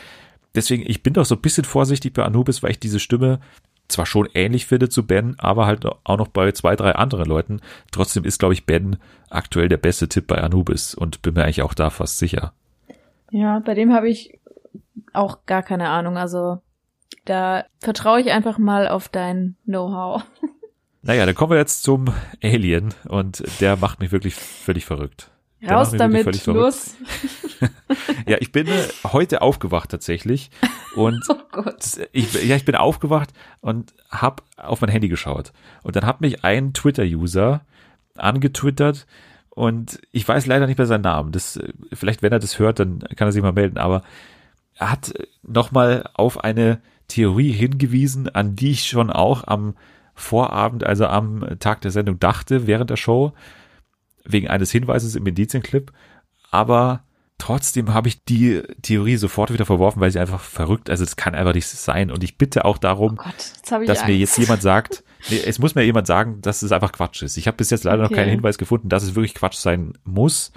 [0.58, 3.40] Deswegen, ich bin doch so ein bisschen vorsichtig bei Anubis, weil ich diese Stimme
[3.88, 7.62] zwar schon ähnlich finde zu Ben, aber halt auch noch bei zwei, drei anderen Leuten.
[7.92, 8.98] Trotzdem ist, glaube ich, Ben
[9.30, 12.54] aktuell der beste Tipp bei Anubis und bin mir eigentlich auch da fast sicher.
[13.30, 14.40] Ja, bei dem habe ich
[15.14, 16.18] auch gar keine Ahnung.
[16.18, 16.58] Also
[17.26, 20.24] da vertraue ich einfach mal auf dein Know-how.
[21.04, 22.08] Naja, dann kommen wir jetzt zum
[22.44, 25.32] Alien und der macht mich wirklich völlig verrückt.
[25.68, 26.96] Raus damit, los.
[28.28, 30.50] ja, ich bin äh, heute aufgewacht tatsächlich
[30.96, 32.00] und oh Gott.
[32.12, 33.30] Ich, ja, ich bin aufgewacht
[33.62, 35.54] und habe auf mein Handy geschaut
[35.84, 37.62] und dann hat mich ein Twitter-User
[38.16, 39.08] angetwittert
[39.50, 41.32] und ich weiß leider nicht mehr seinen Namen.
[41.32, 43.80] Das, äh, vielleicht, wenn er das hört, dann kann er sich mal melden.
[43.80, 44.04] Aber
[44.76, 49.76] er hat nochmal auf eine Theorie hingewiesen, an die ich schon auch am
[50.14, 53.34] Vorabend, also am Tag der Sendung dachte, während der Show
[54.28, 55.92] wegen eines Hinweises im Indizienclip,
[56.52, 57.04] aber
[57.38, 61.36] trotzdem habe ich die Theorie sofort wieder verworfen, weil sie einfach verrückt, also das kann
[61.36, 64.08] einfach nicht sein und ich bitte auch darum, oh Gott, dass Angst.
[64.08, 67.38] mir jetzt jemand sagt, nee, es muss mir jemand sagen, dass es einfach Quatsch ist.
[67.38, 68.12] Ich habe bis jetzt leider okay.
[68.12, 70.52] noch keinen Hinweis gefunden, dass es wirklich Quatsch sein muss.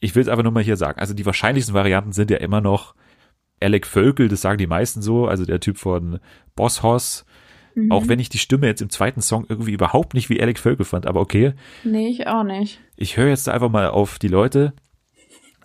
[0.00, 1.00] Ich will es einfach nur mal hier sagen.
[1.00, 2.94] Also die wahrscheinlichsten Varianten sind ja immer noch
[3.60, 6.20] Alec Völkel, das sagen die meisten so, also der Typ von
[6.54, 7.24] Boss Hoss,
[7.78, 7.92] Mhm.
[7.92, 10.84] Auch wenn ich die Stimme jetzt im zweiten Song irgendwie überhaupt nicht wie Alec Völkel
[10.84, 11.52] fand, aber okay.
[11.84, 12.80] Nee, ich auch nicht.
[12.96, 14.72] Ich höre jetzt einfach mal auf die Leute.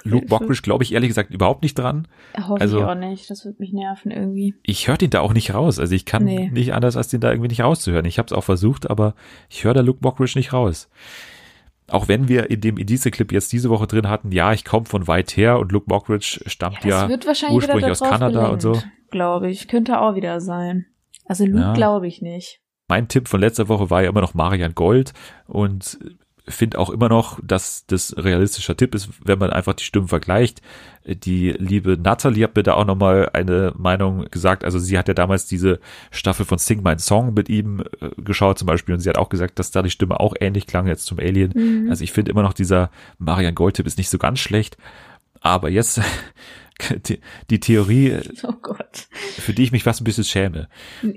[0.04, 2.08] Luke Bockwisch glaube ich ehrlich gesagt überhaupt nicht dran.
[2.38, 3.30] Hoffe also, ich auch nicht.
[3.32, 4.54] Das wird mich nerven irgendwie.
[4.62, 5.80] Ich höre den da auch nicht raus.
[5.80, 6.52] Also ich kann nee.
[6.52, 8.06] nicht anders, als den da irgendwie nicht rauszuhören.
[8.06, 9.15] Ich habe es auch versucht, aber
[9.49, 10.89] ich höre da Luke Bockwisch nicht raus.
[11.88, 15.08] Auch wenn wir in dem Indice-Clip jetzt diese Woche drin hatten, ja, ich komme von
[15.08, 17.17] weit her und Luke Mockridge stammt ja, ja
[17.52, 18.84] ursprünglich aus Kanada gelenkt, und so.
[19.10, 19.67] Glaube ich.
[19.67, 20.86] Könnte auch wieder sein.
[21.25, 21.73] Also Luke ja.
[21.73, 22.59] glaube ich nicht.
[22.88, 25.13] mein Tipp von letzter Woche war ja immer noch Marian Gold
[25.47, 25.97] und
[26.47, 30.62] finde auch immer noch, dass das realistischer Tipp ist, wenn man einfach die Stimmen vergleicht.
[31.05, 34.65] Die liebe Natalie hat mir da auch nochmal eine Meinung gesagt.
[34.65, 35.79] Also sie hat ja damals diese
[36.12, 39.29] Staffel von Sing My Song mit ihm äh, geschaut zum Beispiel und sie hat auch
[39.29, 41.53] gesagt, dass da die Stimme auch ähnlich klang jetzt zum Alien.
[41.55, 41.89] Mhm.
[41.89, 44.77] Also ich finde immer noch dieser Marian Gold-Tipp ist nicht so ganz schlecht.
[45.39, 46.01] Aber jetzt
[47.07, 48.53] die, die Theorie, oh
[49.19, 50.67] für die ich mich fast ein bisschen schäme.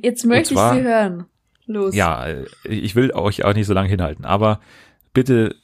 [0.02, 1.26] Jetzt möchte zwar, ich sie hören.
[1.66, 1.94] Los.
[1.94, 2.26] Ja,
[2.64, 4.60] ich will euch auch nicht so lange hinhalten, aber
[5.12, 5.56] bitte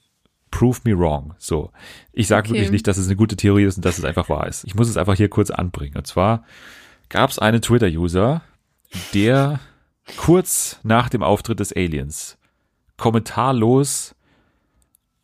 [0.50, 1.34] prove me wrong.
[1.38, 1.70] So.
[2.12, 2.54] Ich sage okay.
[2.54, 4.64] wirklich nicht, dass es eine gute Theorie ist und dass es einfach wahr ist.
[4.64, 5.96] Ich muss es einfach hier kurz anbringen.
[5.96, 6.44] Und zwar
[7.08, 8.42] gab es einen Twitter-User,
[9.14, 9.60] der
[10.16, 12.38] kurz nach dem Auftritt des Aliens
[12.96, 14.14] kommentarlos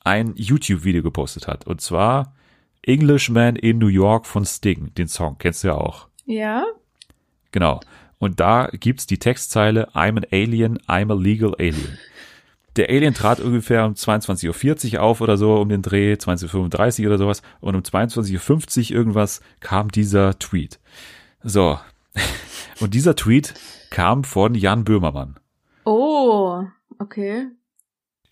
[0.00, 1.66] ein YouTube-Video gepostet hat.
[1.66, 2.34] Und zwar
[2.82, 4.92] Englishman in New York von Sting.
[4.94, 6.08] Den Song kennst du ja auch.
[6.24, 6.64] Ja.
[7.52, 7.80] Genau.
[8.18, 11.98] Und da gibt's die Textzeile I'm an alien, I'm a legal alien.
[12.78, 17.06] Der Alien trat ungefähr um 22.40 Uhr auf oder so, um den Dreh, 20.35 Uhr
[17.08, 17.42] oder sowas.
[17.60, 20.78] Und um 22.50 Uhr irgendwas kam dieser Tweet.
[21.42, 21.80] So.
[22.80, 23.54] Und dieser Tweet
[23.90, 25.40] kam von Jan Böhmermann.
[25.84, 26.62] Oh,
[27.00, 27.48] okay.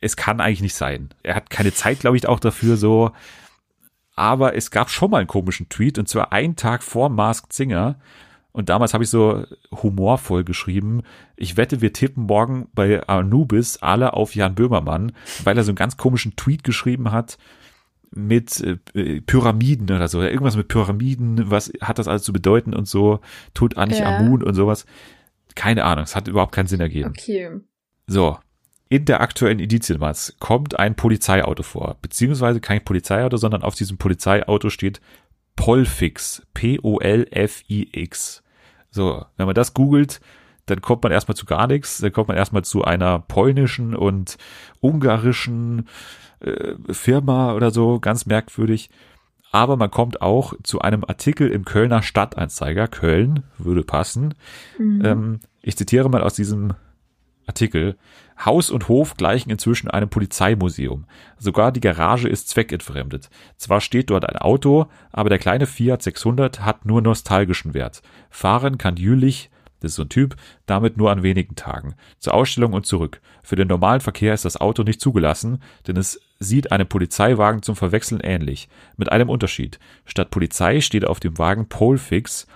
[0.01, 1.09] Es kann eigentlich nicht sein.
[1.25, 3.11] Er hat keine Zeit, glaube ich, auch dafür so.
[4.17, 7.99] Aber es gab schon mal einen komischen Tweet und zwar einen Tag vor Masked Singer
[8.57, 11.03] und damals habe ich so humorvoll geschrieben,
[11.37, 15.13] ich wette, wir tippen morgen bei Anubis alle auf Jan Böhmermann,
[15.45, 17.37] weil er so einen ganz komischen Tweet geschrieben hat
[18.13, 18.63] mit
[18.95, 20.23] äh, Pyramiden oder so.
[20.23, 23.21] Irgendwas mit Pyramiden, was hat das alles zu bedeuten und so,
[23.53, 24.17] tut Anich ja.
[24.17, 24.87] Amun und sowas.
[25.55, 27.11] Keine Ahnung, es hat überhaupt keinen Sinn ergeben.
[27.11, 27.61] Okay.
[28.07, 28.39] So,
[28.89, 34.71] in der aktuellen Indizienmatz kommt ein Polizeiauto vor, beziehungsweise kein Polizeiauto, sondern auf diesem Polizeiauto
[34.71, 35.01] steht
[35.57, 38.43] Polfix, P-O-L-F-I-X.
[38.91, 40.21] So, wenn man das googelt,
[40.67, 44.37] dann kommt man erstmal zu gar nichts, dann kommt man erstmal zu einer polnischen und
[44.81, 45.89] ungarischen
[46.41, 48.91] äh, Firma oder so, ganz merkwürdig.
[49.53, 54.35] Aber man kommt auch zu einem Artikel im Kölner Stadtanzeiger, Köln würde passen.
[54.79, 55.05] Mhm.
[55.05, 56.75] Ähm, ich zitiere mal aus diesem
[57.47, 57.97] Artikel.
[58.45, 61.07] Haus und Hof gleichen inzwischen einem Polizeimuseum.
[61.39, 63.31] Sogar die Garage ist zweckentfremdet.
[63.57, 68.03] Zwar steht dort ein Auto, aber der kleine Fiat 600 hat nur nostalgischen Wert.
[68.29, 71.95] Fahren kann Jülich, das ist so ein Typ, damit nur an wenigen Tagen.
[72.19, 73.21] Zur Ausstellung und zurück.
[73.43, 77.77] Für den normalen Verkehr ist das Auto nicht zugelassen, denn es sieht einem Polizeiwagen zum
[77.77, 78.69] Verwechseln ähnlich.
[78.97, 79.79] Mit einem Unterschied.
[80.05, 82.47] Statt Polizei steht auf dem Wagen Polfix,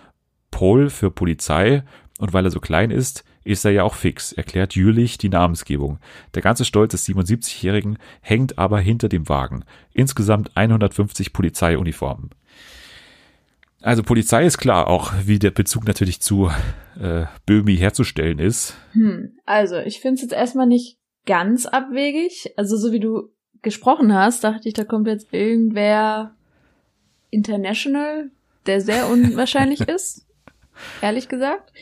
[0.51, 1.85] Pol für Polizei,
[2.19, 5.99] und weil er so klein ist, ist er ja auch fix, erklärt Jülich die Namensgebung.
[6.35, 9.65] Der ganze Stolz des 77-Jährigen hängt aber hinter dem Wagen.
[9.93, 12.31] Insgesamt 150 Polizeiuniformen.
[13.83, 16.51] Also Polizei ist klar, auch wie der Bezug natürlich zu
[17.01, 18.77] äh, Böhmi herzustellen ist.
[18.93, 22.53] Hm, also ich finde es jetzt erstmal nicht ganz abwegig.
[22.57, 23.31] Also so wie du
[23.63, 26.35] gesprochen hast, dachte ich, da kommt jetzt irgendwer
[27.31, 28.31] international,
[28.67, 30.27] der sehr unwahrscheinlich ist.
[31.01, 31.73] Ehrlich gesagt.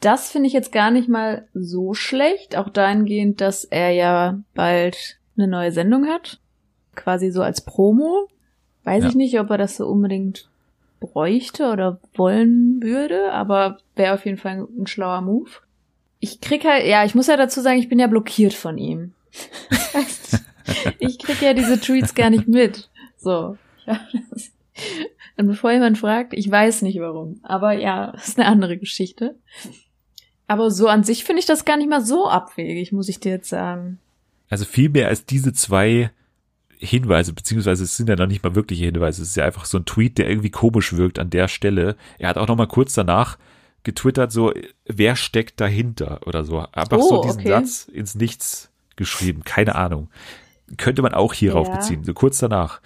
[0.00, 5.18] Das finde ich jetzt gar nicht mal so schlecht, auch dahingehend, dass er ja bald
[5.36, 6.40] eine neue Sendung hat.
[6.94, 8.28] Quasi so als Promo.
[8.84, 9.08] Weiß ja.
[9.10, 10.48] ich nicht, ob er das so unbedingt
[11.00, 15.50] bräuchte oder wollen würde, aber wäre auf jeden Fall ein schlauer Move.
[16.18, 19.12] Ich krieg halt, ja, ich muss ja dazu sagen, ich bin ja blockiert von ihm.
[20.98, 22.90] ich krieg ja diese Tweets gar nicht mit.
[23.16, 23.56] So.
[25.36, 27.40] Und bevor jemand fragt, ich weiß nicht warum.
[27.42, 29.36] Aber ja, ist eine andere Geschichte.
[30.50, 33.30] Aber so an sich finde ich das gar nicht mal so abwegig, muss ich dir
[33.30, 34.00] jetzt sagen.
[34.48, 36.10] Also viel mehr als diese zwei
[36.76, 39.78] Hinweise, beziehungsweise es sind ja noch nicht mal wirkliche Hinweise, es ist ja einfach so
[39.78, 41.94] ein Tweet, der irgendwie komisch wirkt an der Stelle.
[42.18, 43.38] Er hat auch noch mal kurz danach
[43.84, 44.52] getwittert, so,
[44.86, 46.58] wer steckt dahinter oder so.
[46.72, 47.48] Einfach oh, so diesen okay.
[47.50, 50.08] Satz ins Nichts geschrieben, keine Ahnung.
[50.78, 51.76] Könnte man auch hierauf ja.
[51.76, 52.80] beziehen, so kurz danach.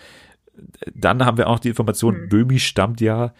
[0.94, 2.29] Dann haben wir auch die Information, hm.
[2.29, 3.33] Böhmi stammt ja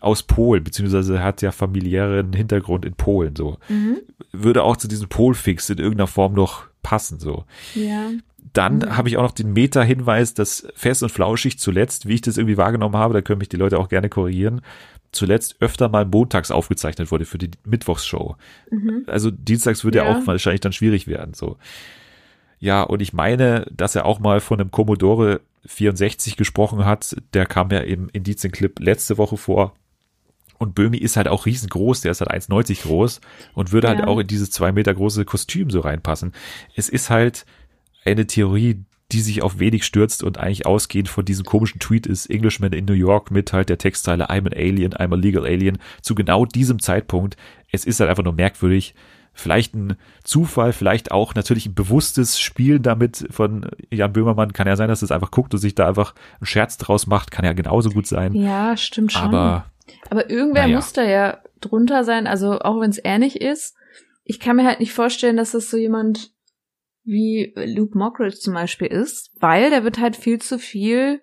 [0.00, 3.58] aus Polen, beziehungsweise hat ja familiären Hintergrund in Polen, so.
[3.68, 3.98] Mhm.
[4.32, 7.44] Würde auch zu diesem Polfix in irgendeiner Form noch passen, so.
[7.74, 8.10] Ja.
[8.52, 8.96] Dann mhm.
[8.96, 12.56] habe ich auch noch den Meta-Hinweis, dass Fest und Flauschig zuletzt, wie ich das irgendwie
[12.56, 14.60] wahrgenommen habe, da können mich die Leute auch gerne korrigieren,
[15.12, 18.36] zuletzt öfter mal montags aufgezeichnet wurde für die Mittwochsshow.
[18.70, 19.04] Mhm.
[19.06, 20.04] Also dienstags würde ja.
[20.04, 21.56] ja auch wahrscheinlich dann schwierig werden, so.
[22.60, 27.16] Ja, und ich meine, dass er auch mal von einem Commodore 64 gesprochen hat.
[27.34, 29.74] Der kam ja im Indizienclip letzte Woche vor.
[30.58, 33.20] Und Böhmi ist halt auch riesengroß, der ist halt 1,90 groß
[33.54, 34.04] und würde halt ja.
[34.04, 36.32] halt auch in dieses zwei Meter große Kostüm so reinpassen.
[36.74, 37.46] Es ist halt
[38.04, 42.26] eine Theorie, die sich auf wenig stürzt und eigentlich ausgehend von diesem komischen Tweet ist,
[42.26, 45.78] Englishman in New York mit halt der Textzeile I'm an Alien, I'm a legal alien,
[46.02, 47.36] zu genau diesem Zeitpunkt.
[47.70, 48.94] Es ist halt einfach nur merkwürdig,
[49.32, 54.52] vielleicht ein Zufall, vielleicht auch natürlich ein bewusstes Spielen damit von Jan Böhmermann.
[54.52, 57.30] Kann ja sein, dass es einfach guckt und sich da einfach einen Scherz draus macht.
[57.30, 58.34] Kann ja genauso gut sein.
[58.34, 59.22] Ja, stimmt schon.
[59.22, 59.66] Aber,
[60.10, 60.76] Aber irgendwer Naja.
[60.76, 63.76] muss da ja drunter sein, also auch wenn es er nicht ist.
[64.24, 66.32] Ich kann mir halt nicht vorstellen, dass das so jemand
[67.04, 71.22] wie Luke Mockridge zum Beispiel ist, weil da wird halt viel zu viel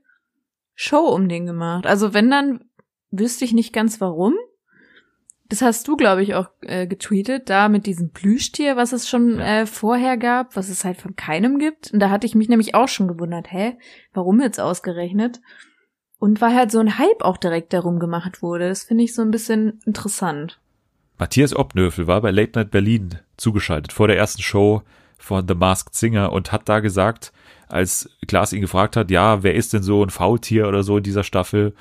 [0.73, 1.86] Show um den gemacht.
[1.86, 2.65] Also wenn dann
[3.12, 4.34] wüsste ich nicht ganz warum.
[5.47, 9.39] Das hast du, glaube ich, auch äh, getweetet, da mit diesem Plüschtier, was es schon
[9.39, 11.93] äh, vorher gab, was es halt von keinem gibt.
[11.93, 13.78] Und da hatte ich mich nämlich auch schon gewundert, hä,
[14.12, 15.41] warum jetzt ausgerechnet?
[16.19, 18.69] Und weil halt so ein Hype auch direkt darum gemacht wurde.
[18.69, 20.60] Das finde ich so ein bisschen interessant.
[21.17, 24.82] Matthias Obnöfel war bei Late Night Berlin zugeschaltet vor der ersten Show
[25.17, 27.32] von The Masked Singer und hat da gesagt,
[27.67, 31.04] als Klaas ihn gefragt hat, ja, wer ist denn so ein Faultier oder so in
[31.04, 31.73] dieser Staffel?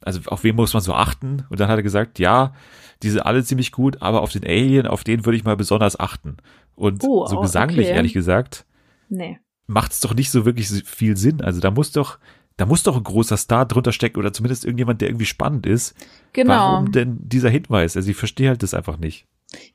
[0.00, 1.44] Also auf wen muss man so achten?
[1.48, 2.54] Und dann hat er gesagt, ja,
[3.02, 5.98] die sind alle ziemlich gut, aber auf den Alien, auf den würde ich mal besonders
[5.98, 6.36] achten.
[6.74, 7.96] Und Oh, so gesanglich, okay.
[7.96, 8.66] ehrlich gesagt,
[9.08, 9.38] Nee.
[9.66, 11.40] macht es doch nicht so wirklich viel Sinn.
[11.40, 12.18] Also da muss doch,
[12.56, 15.94] da muss doch ein großer Star drunter stecken oder zumindest irgendjemand, der irgendwie spannend ist.
[16.32, 16.54] Genau.
[16.54, 17.96] Warum denn dieser Hinweis?
[17.96, 19.26] Also ich verstehe halt das einfach nicht.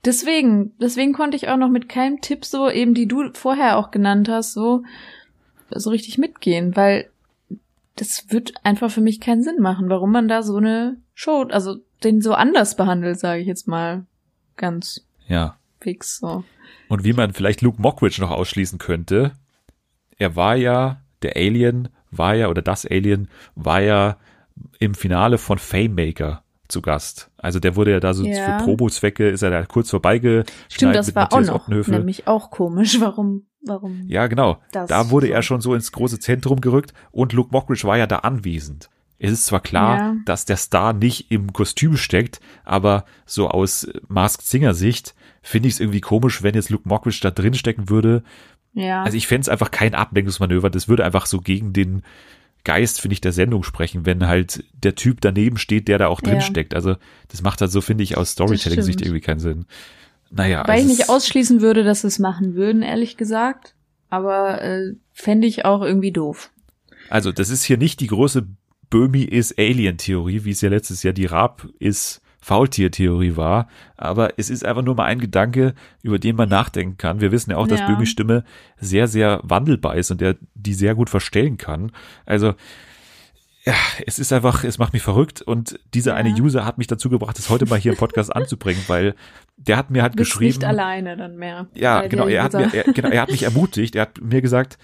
[0.03, 3.91] Deswegen, deswegen konnte ich auch noch mit keinem Tipp so, eben die du vorher auch
[3.91, 4.83] genannt hast, so,
[5.69, 7.09] so richtig mitgehen, weil
[7.95, 11.77] das wird einfach für mich keinen Sinn machen, warum man da so eine Show, also
[12.03, 14.05] den so anders behandelt, sage ich jetzt mal
[14.57, 15.57] ganz Ja.
[15.79, 16.43] fix so.
[16.89, 19.33] Und wie man vielleicht Luke Mockridge noch ausschließen könnte,
[20.17, 24.17] er war ja, der Alien war ja, oder das Alien war ja
[24.79, 27.29] im Finale von Fame Maker zu Gast.
[27.37, 28.59] Also der wurde ja da so Ja.
[28.59, 31.97] für Promo-Zwecke, ist er da kurz vorbeigeschneit Stimmt, das war auch Matthias noch Oppenhövel.
[31.97, 34.03] nämlich auch komisch, warum, warum?
[34.07, 34.59] Ja, genau.
[34.71, 38.17] Da wurde er schon so ins große Zentrum gerückt und Luke Mockridge war ja da
[38.19, 38.89] anwesend.
[39.23, 40.15] Es ist zwar klar, Ja.
[40.25, 45.75] dass der Star nicht im Kostüm steckt, aber so aus Masked Singer Sicht finde ich
[45.75, 48.23] es irgendwie komisch, wenn jetzt Luke Mockridge da drin stecken würde.
[48.73, 49.03] Ja.
[49.03, 50.69] Also ich fände es einfach kein Ablenkungsmanöver.
[50.69, 52.03] Das würde einfach so gegen den
[52.63, 56.21] Geist, finde ich, der Sendung sprechen, wenn halt der Typ daneben steht, der da auch
[56.21, 56.41] drin Ja.
[56.41, 56.75] steckt.
[56.75, 56.95] Also
[57.29, 59.65] das macht halt so, finde ich, aus Storytelling-Sicht irgendwie keinen Sinn.
[60.29, 63.73] Naja, Weil ich es nicht ausschließen würde, dass sie es machen würden, ehrlich gesagt.
[64.09, 66.51] Aber äh, fände ich auch irgendwie doof.
[67.09, 68.47] Also, das ist hier nicht die große
[68.89, 73.67] Böhmi ist Alien-Theorie, wie es ja letztes Jahr die Raab ist Faultier-Theorie war.
[73.97, 77.21] Aber es ist einfach nur mal ein Gedanke, über den man nachdenken kann.
[77.21, 77.87] Wir wissen ja auch, dass Ja.
[77.87, 78.43] Böhmis Stimme
[78.77, 81.91] sehr, sehr wandelbar ist und der die sehr gut verstellen kann.
[82.25, 82.55] Also,
[83.63, 83.75] ja,
[84.07, 87.37] es ist einfach, es macht mich verrückt und dieser eine User hat mich dazu gebracht,
[87.37, 89.13] das heute mal hier im Podcast anzubringen, weil
[89.57, 90.57] der hat mir halt Bist geschrieben.
[90.57, 91.67] nicht alleine dann mehr.
[91.75, 92.27] Ja, genau.
[92.27, 93.09] Er hat, mir, er, genau.
[93.09, 93.95] er hat mich ermutigt.
[93.95, 94.79] Er hat mir gesagt,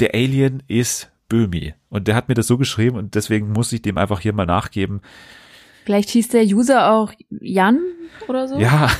[0.00, 1.72] der Alien ist Böhmi.
[1.88, 4.44] Und der hat mir das so geschrieben und deswegen muss ich dem einfach hier mal
[4.44, 5.00] nachgeben.
[5.84, 7.80] Vielleicht hieß der User auch Jan
[8.28, 8.58] oder so.
[8.58, 8.90] Ja,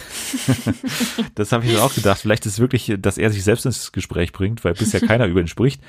[1.35, 2.21] das habe ich mir auch gedacht.
[2.21, 5.41] Vielleicht ist es wirklich, dass er sich selbst ins Gespräch bringt, weil bisher keiner über
[5.41, 5.83] ihn spricht.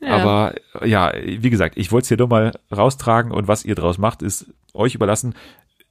[0.00, 0.16] Ja.
[0.16, 3.98] Aber ja, wie gesagt, ich wollte es hier nur mal raustragen und was ihr draus
[3.98, 5.34] macht, ist euch überlassen.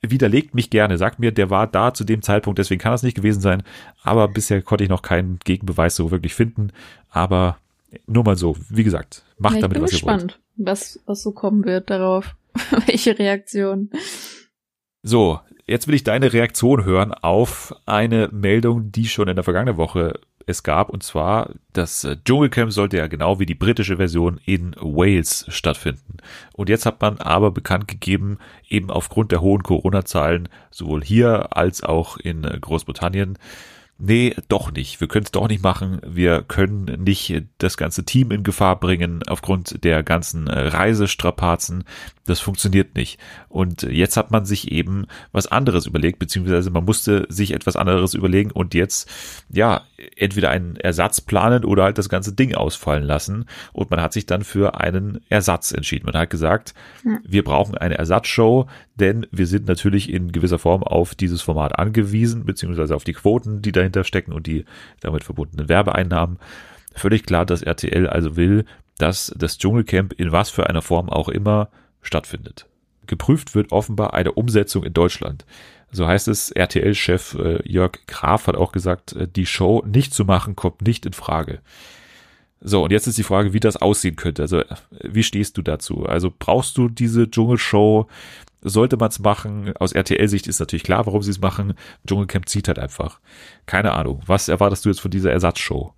[0.02, 3.16] Widerlegt mich gerne, sagt mir, der war da zu dem Zeitpunkt, deswegen kann das nicht
[3.16, 3.64] gewesen sein.
[4.02, 6.72] Aber bisher konnte ich noch keinen Gegenbeweis so wirklich finden.
[7.12, 7.58] Aber
[8.08, 10.22] nur mal so, wie gesagt, macht Ja, ich damit, bin was ihr wollt.
[10.22, 12.36] gespannt, was, was so kommen wird darauf.
[12.88, 13.90] Welche Reaktion.
[15.02, 19.78] So, jetzt will ich deine Reaktion hören auf eine Meldung, die schon in der vergangenen
[19.78, 20.90] Woche es gab.
[20.90, 26.18] Und zwar, das äh, Dschungelcamp sollte ja genau wie die britische Version in Wales stattfinden.
[26.54, 31.84] Und jetzt hat man aber bekannt gegeben, eben aufgrund der hohen Corona-Zahlen, sowohl hier als
[31.84, 33.38] auch in äh, Großbritannien,
[34.02, 35.02] Nee, doch nicht.
[35.02, 36.00] Wir können es doch nicht machen.
[36.08, 41.84] Wir können nicht das ganze Team in Gefahr bringen aufgrund der ganzen äh, Reisestrapazen.
[42.26, 43.20] Das funktioniert nicht.
[43.50, 48.14] Und jetzt hat man sich eben was anderes überlegt, beziehungsweise man musste sich etwas anderes
[48.14, 49.10] überlegen und jetzt,
[49.50, 49.82] ja,
[50.16, 53.46] entweder einen Ersatz planen oder halt das ganze Ding ausfallen lassen.
[53.74, 56.06] Und man hat sich dann für einen Ersatz entschieden.
[56.06, 56.74] Man hat gesagt,
[57.26, 62.46] wir brauchen eine Ersatzshow, denn wir sind natürlich in gewisser Form auf dieses Format angewiesen,
[62.46, 64.66] beziehungsweise auf die Quoten, die dahinter stecken und die
[65.02, 66.40] damit verbundenen Werbeeinnahmen.
[66.94, 68.66] Völlig klar, dass RTL also will,
[68.98, 71.70] dass das Dschungelcamp in was für einer Form auch immer
[72.02, 72.68] stattfindet.
[73.08, 75.46] Geprüft wird offenbar eine Umsetzung in Deutschland.
[75.92, 80.26] So heißt es, RTL-Chef äh, Jörg Graf hat auch gesagt, äh, die Show nicht zu
[80.26, 81.62] machen kommt nicht in Frage.
[82.62, 84.44] So, und jetzt ist die Frage, wie das aussehen könnte.
[84.44, 84.66] Also, äh,
[85.02, 86.06] wie stehst du dazu?
[86.06, 88.08] Also, brauchst du diese Dschungelshow?
[88.62, 89.74] Sollte man es machen?
[89.78, 91.74] Aus RTL-Sicht ist natürlich klar, warum sie es machen.
[92.06, 93.20] Dschungelcamp zieht halt einfach.
[93.66, 94.22] Keine Ahnung.
[94.26, 95.94] Was erwartest du jetzt von dieser Ersatzshow?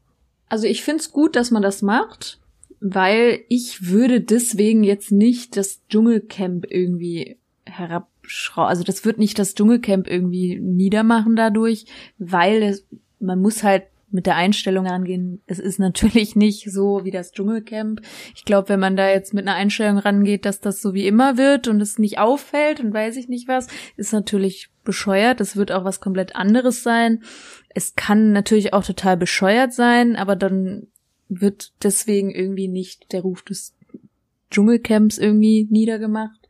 [0.47, 2.39] Also ich find's gut, dass man das macht,
[2.79, 7.37] weil ich würde deswegen jetzt nicht das Dschungelcamp irgendwie
[8.55, 11.85] also das wird nicht das Dschungelcamp irgendwie niedermachen dadurch,
[12.17, 12.85] weil es,
[13.19, 15.41] man muss halt mit der Einstellung angehen.
[15.45, 18.01] Es ist natürlich nicht so wie das Dschungelcamp.
[18.35, 21.37] Ich glaube, wenn man da jetzt mit einer Einstellung rangeht, dass das so wie immer
[21.37, 25.41] wird und es nicht auffällt und weiß ich nicht was, ist natürlich bescheuert.
[25.41, 27.23] Es wird auch was komplett anderes sein.
[27.69, 30.87] Es kann natürlich auch total bescheuert sein, aber dann
[31.29, 33.75] wird deswegen irgendwie nicht der Ruf des
[34.51, 36.47] Dschungelcamps irgendwie niedergemacht,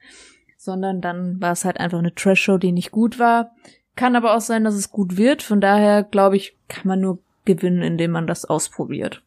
[0.58, 3.52] sondern dann war es halt einfach eine Trash-Show, die nicht gut war.
[3.96, 5.44] Kann aber auch sein, dass es gut wird.
[5.44, 9.22] Von daher glaube ich, kann man nur gewinnen, indem man das ausprobiert.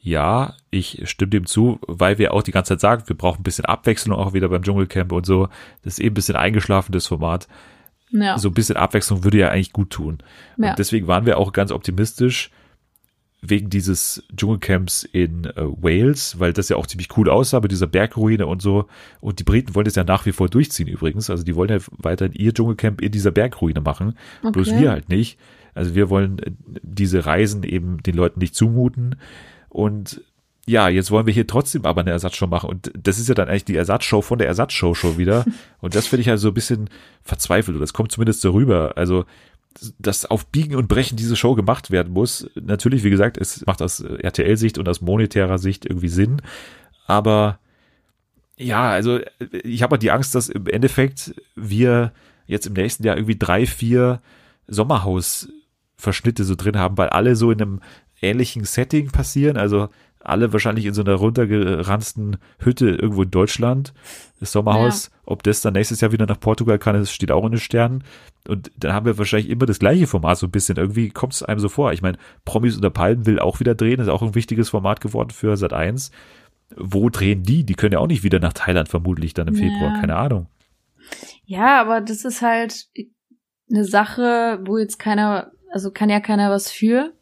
[0.00, 3.44] Ja, ich stimme dem zu, weil wir auch die ganze Zeit sagen, wir brauchen ein
[3.44, 5.48] bisschen Abwechslung auch wieder beim Dschungelcamp und so.
[5.82, 7.48] Das ist eben ein bisschen eingeschlafen, das Format.
[8.10, 8.38] Ja.
[8.38, 10.18] So ein bisschen Abwechslung würde ja eigentlich gut tun.
[10.58, 10.70] Ja.
[10.70, 12.50] Und deswegen waren wir auch ganz optimistisch
[13.40, 17.86] wegen dieses Dschungelcamps in äh, Wales, weil das ja auch ziemlich cool aussah mit dieser
[17.86, 18.88] Bergruine und so.
[19.20, 21.28] Und die Briten wollen das ja nach wie vor durchziehen übrigens.
[21.28, 24.18] Also die wollen ja weiterhin ihr Dschungelcamp in dieser Bergruine machen.
[24.42, 24.52] Okay.
[24.52, 25.38] Bloß wir halt nicht.
[25.74, 26.50] Also wir wollen äh,
[26.82, 29.16] diese Reisen eben den Leuten nicht zumuten.
[29.68, 30.22] Und
[30.66, 32.70] ja, jetzt wollen wir hier trotzdem aber eine Ersatzshow machen.
[32.70, 35.44] Und das ist ja dann eigentlich die Ersatzshow von der Ersatzshow schon wieder.
[35.80, 36.88] Und das finde ich halt so ein bisschen
[37.22, 37.74] verzweifelt.
[37.74, 38.92] Und das kommt zumindest so rüber.
[38.96, 39.26] Also,
[39.98, 42.48] dass auf Biegen und Brechen diese Show gemacht werden muss.
[42.54, 46.40] Natürlich, wie gesagt, es macht aus RTL-Sicht und aus monetärer Sicht irgendwie Sinn.
[47.06, 47.58] Aber
[48.56, 49.18] ja, also
[49.64, 52.12] ich habe halt die Angst, dass im Endeffekt wir
[52.46, 54.20] jetzt im nächsten Jahr irgendwie drei, vier
[54.66, 55.48] Sommerhaus
[56.04, 57.80] Verschnitte so drin haben, weil alle so in einem
[58.22, 59.56] ähnlichen Setting passieren.
[59.56, 59.88] Also
[60.20, 63.92] alle wahrscheinlich in so einer runtergeranzten Hütte irgendwo in Deutschland,
[64.40, 65.10] das Sommerhaus.
[65.12, 65.20] Ja.
[65.26, 68.04] Ob das dann nächstes Jahr wieder nach Portugal kann, das steht auch in den Sternen.
[68.48, 70.76] Und dann haben wir wahrscheinlich immer das gleiche Format so ein bisschen.
[70.76, 71.92] Irgendwie kommt es einem so vor.
[71.92, 75.30] Ich meine, Promis unter Palmen will auch wieder drehen, ist auch ein wichtiges Format geworden
[75.30, 76.10] für Sat 1.
[76.76, 77.64] Wo drehen die?
[77.64, 80.46] Die können ja auch nicht wieder nach Thailand vermutlich dann im Februar, keine Ahnung.
[81.44, 82.86] Ja, aber das ist halt
[83.70, 87.12] eine Sache, wo jetzt keiner also kann ja keiner was für.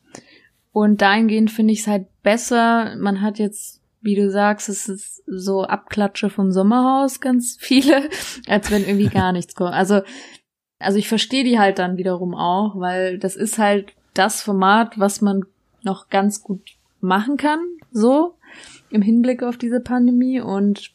[0.73, 2.95] Und dahingehend finde ich es halt besser.
[2.97, 8.11] Man hat jetzt, wie du sagst, es ist so Abklatsche vom Sommerhaus, ganz viele,
[8.47, 9.73] als wenn irgendwie gar nichts kommt.
[9.73, 10.03] Also,
[10.79, 15.23] also ich verstehe die halt dann wiederum auch, weil das ist halt das Format, was
[15.23, 15.45] man
[15.83, 16.61] noch ganz gut
[17.01, 17.61] machen kann,
[17.91, 18.35] so
[18.91, 20.41] im Hinblick auf diese Pandemie.
[20.41, 20.91] Und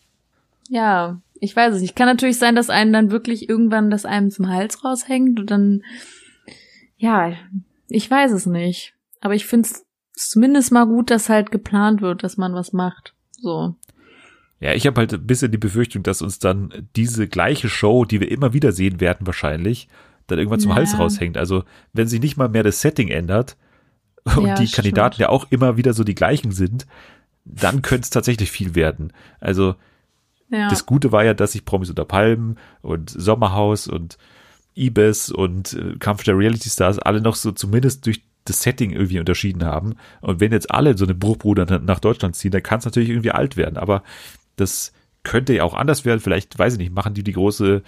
[0.69, 1.95] ja, ich weiß es nicht.
[1.95, 5.83] Kann natürlich sein, dass einen dann wirklich irgendwann das einem zum Hals raushängt und dann
[6.97, 7.33] ja,
[7.87, 8.93] ich weiß es nicht.
[9.21, 13.13] Aber ich finde es zumindest mal gut, dass halt geplant wird, dass man was macht.
[13.31, 13.75] So.
[14.59, 18.19] Ja, ich habe halt ein bisschen die Befürchtung, dass uns dann diese gleiche Show, die
[18.19, 19.87] wir immer wieder sehen werden, wahrscheinlich,
[20.25, 20.77] dann irgendwann zum ja.
[20.77, 21.37] Hals raushängt.
[21.37, 23.55] Also, wenn sich nicht mal mehr das Setting ändert
[24.35, 25.27] und ja, die Kandidaten stimmt.
[25.27, 26.87] ja auch immer wieder so die gleichen sind,
[27.45, 29.13] dann könnte es tatsächlich viel werden.
[29.39, 29.75] Also,
[30.49, 30.69] ja.
[30.69, 34.17] das Gute war ja, dass sich Promis unter Palmen und Sommerhaus und
[34.77, 39.19] Ibis und äh, Kampf der Reality Stars alle noch so zumindest durch das Setting irgendwie
[39.19, 39.95] unterschieden haben.
[40.21, 43.31] Und wenn jetzt alle so eine Bruchbruder nach Deutschland ziehen, dann kann es natürlich irgendwie
[43.31, 43.77] alt werden.
[43.77, 44.03] Aber
[44.55, 46.21] das könnte ja auch anders werden.
[46.21, 47.81] Vielleicht, weiß ich nicht, machen die die große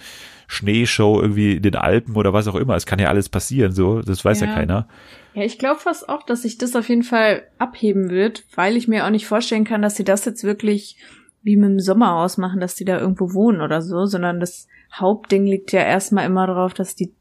[0.46, 2.76] Schneeshow irgendwie in den Alpen oder was auch immer.
[2.76, 4.02] Es kann ja alles passieren, so.
[4.02, 4.88] Das weiß ja, ja keiner.
[5.34, 8.88] Ja, ich glaube fast auch, dass sich das auf jeden Fall abheben wird, weil ich
[8.88, 10.96] mir auch nicht vorstellen kann, dass sie das jetzt wirklich
[11.42, 15.46] wie mit dem Sommer ausmachen, dass die da irgendwo wohnen oder so, sondern das Hauptding
[15.46, 17.12] liegt ja erstmal immer darauf, dass die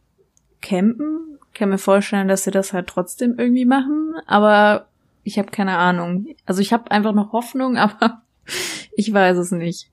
[0.62, 1.38] campen.
[1.48, 4.88] Ich kann mir vorstellen, dass sie das halt trotzdem irgendwie machen, aber
[5.24, 6.28] ich habe keine Ahnung.
[6.46, 8.22] Also ich habe einfach noch Hoffnung, aber
[8.96, 9.90] ich weiß es nicht.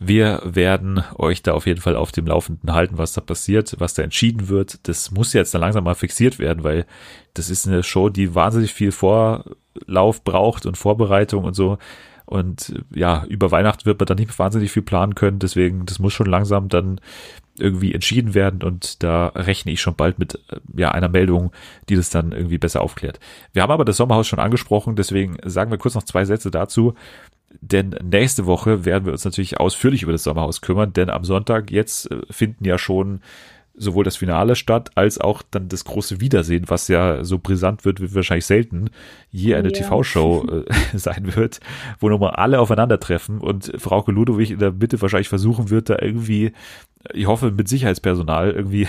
[0.00, 3.94] Wir werden euch da auf jeden Fall auf dem Laufenden halten, was da passiert, was
[3.94, 4.86] da entschieden wird.
[4.88, 6.84] Das muss jetzt dann langsam mal fixiert werden, weil
[7.32, 11.78] das ist eine Show, die wahnsinnig viel Vorlauf braucht und Vorbereitung und so.
[12.26, 15.38] Und ja, über Weihnachten wird man dann nicht wahnsinnig viel planen können.
[15.38, 17.00] Deswegen, das muss schon langsam dann
[17.58, 21.52] irgendwie entschieden werden und da rechne ich schon bald mit äh, ja einer Meldung,
[21.88, 23.20] die das dann irgendwie besser aufklärt.
[23.52, 26.94] Wir haben aber das Sommerhaus schon angesprochen, deswegen sagen wir kurz noch zwei Sätze dazu.
[27.60, 31.70] Denn nächste Woche werden wir uns natürlich ausführlich über das Sommerhaus kümmern, denn am Sonntag
[31.70, 33.20] jetzt äh, finden ja schon
[33.76, 38.00] sowohl das Finale statt, als auch dann das große Wiedersehen, was ja so brisant wird,
[38.00, 38.90] wie wahrscheinlich selten
[39.30, 39.74] je eine ja.
[39.74, 41.60] TV-Show äh, sein wird,
[41.98, 46.52] wo nochmal alle aufeinandertreffen und Frau Ludowig in der Mitte wahrscheinlich versuchen wird, da irgendwie,
[47.12, 48.86] ich hoffe, mit Sicherheitspersonal irgendwie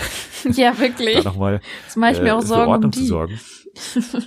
[0.52, 1.16] ja, wirklich.
[1.22, 3.40] da nochmal das mache ich mir auch äh, Sorgen Ordnung um zu sorgen.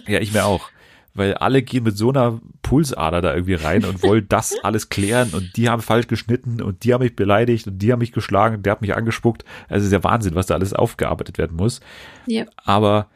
[0.08, 0.70] ja, ich mir auch
[1.14, 5.32] weil alle gehen mit so einer Pulsader da irgendwie rein und wollen das alles klären
[5.34, 8.58] und die haben falsch geschnitten und die haben mich beleidigt und die haben mich geschlagen,
[8.58, 9.44] und der hat mich angespuckt.
[9.68, 11.82] Also ist ja Wahnsinn, was da alles aufgearbeitet werden muss.
[12.26, 12.46] Ja.
[12.58, 13.08] Aber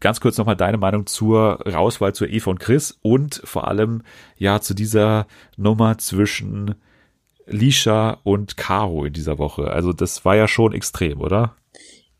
[0.00, 4.02] ganz kurz nochmal deine Meinung zur Rauswahl zur Eva und Chris und vor allem
[4.36, 6.74] ja zu dieser Nummer zwischen
[7.46, 9.70] Lisha und Caro in dieser Woche.
[9.70, 11.56] Also das war ja schon extrem, oder?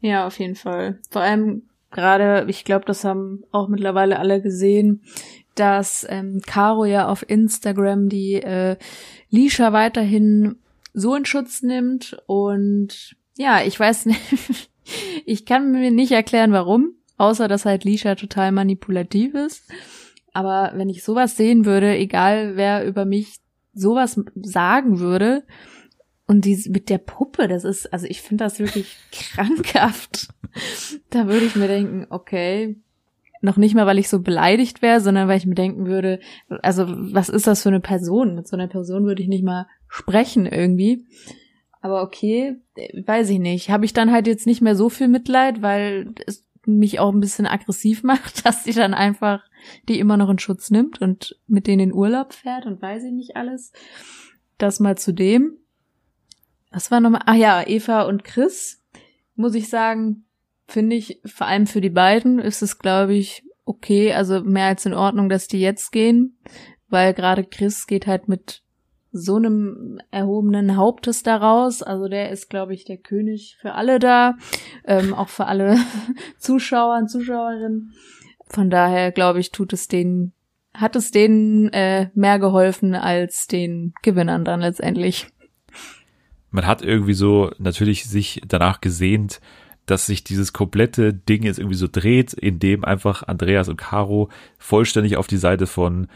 [0.01, 0.99] Ja, auf jeden Fall.
[1.11, 5.03] Vor allem gerade, ich glaube, das haben auch mittlerweile alle gesehen,
[5.55, 8.77] dass ähm, Caro ja auf Instagram die äh,
[9.31, 10.57] Lisha weiterhin
[10.93, 14.71] so in Schutz nimmt und ja, ich weiß nicht,
[15.25, 19.71] ich kann mir nicht erklären, warum, außer dass halt Lisha total manipulativ ist.
[20.33, 23.39] Aber wenn ich sowas sehen würde, egal wer über mich
[23.73, 25.45] sowas sagen würde,
[26.31, 30.29] und die mit der Puppe, das ist, also ich finde das wirklich krankhaft.
[31.11, 32.77] Da würde ich mir denken, okay,
[33.41, 36.21] noch nicht mal, weil ich so beleidigt wäre, sondern weil ich mir denken würde,
[36.63, 38.37] also was ist das für eine Person?
[38.37, 41.05] Mit so einer Person würde ich nicht mal sprechen irgendwie.
[41.81, 43.71] Aber okay, weiß ich nicht.
[43.71, 47.19] Habe ich dann halt jetzt nicht mehr so viel Mitleid, weil es mich auch ein
[47.19, 49.43] bisschen aggressiv macht, dass sie dann einfach
[49.89, 53.13] die immer noch in Schutz nimmt und mit denen in Urlaub fährt und weiß ich
[53.13, 53.73] nicht alles.
[54.59, 55.57] Das mal zu dem.
[56.71, 57.23] Was war nochmal?
[57.27, 58.83] Ach ja, Eva und Chris.
[59.35, 60.25] Muss ich sagen,
[60.69, 64.87] finde ich, vor allem für die beiden ist es, glaube ich, okay, also mehr als
[64.87, 66.39] in Ordnung, dass die jetzt gehen,
[66.89, 68.63] weil gerade Chris geht halt mit
[69.13, 71.83] so einem erhobenen Hauptes daraus.
[71.83, 74.37] Also der ist, glaube ich, der König für alle da,
[74.85, 75.77] ähm, auch für alle
[76.39, 77.93] Zuschauer und Zuschauerinnen.
[78.47, 80.33] Von daher, glaube ich, tut es denen,
[80.75, 85.29] hat es denen äh, mehr geholfen als den Gewinnern dann letztendlich.
[86.51, 89.41] Man hat irgendwie so natürlich sich danach gesehnt,
[89.87, 94.29] dass sich dieses komplette Ding jetzt irgendwie so dreht, indem einfach Andreas und Caro
[94.59, 96.09] vollständig auf die Seite von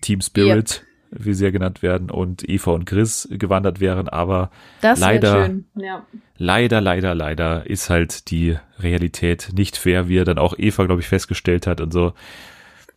[0.00, 4.98] Team Spirit wie sie ja genannt werden, und Eva und Chris gewandert wären, aber das
[4.98, 5.66] leider, schön.
[5.74, 6.06] Ja.
[6.38, 11.02] leider, leider, leider ist halt die Realität nicht fair, wie er dann auch Eva, glaube
[11.02, 12.14] ich, festgestellt hat und so.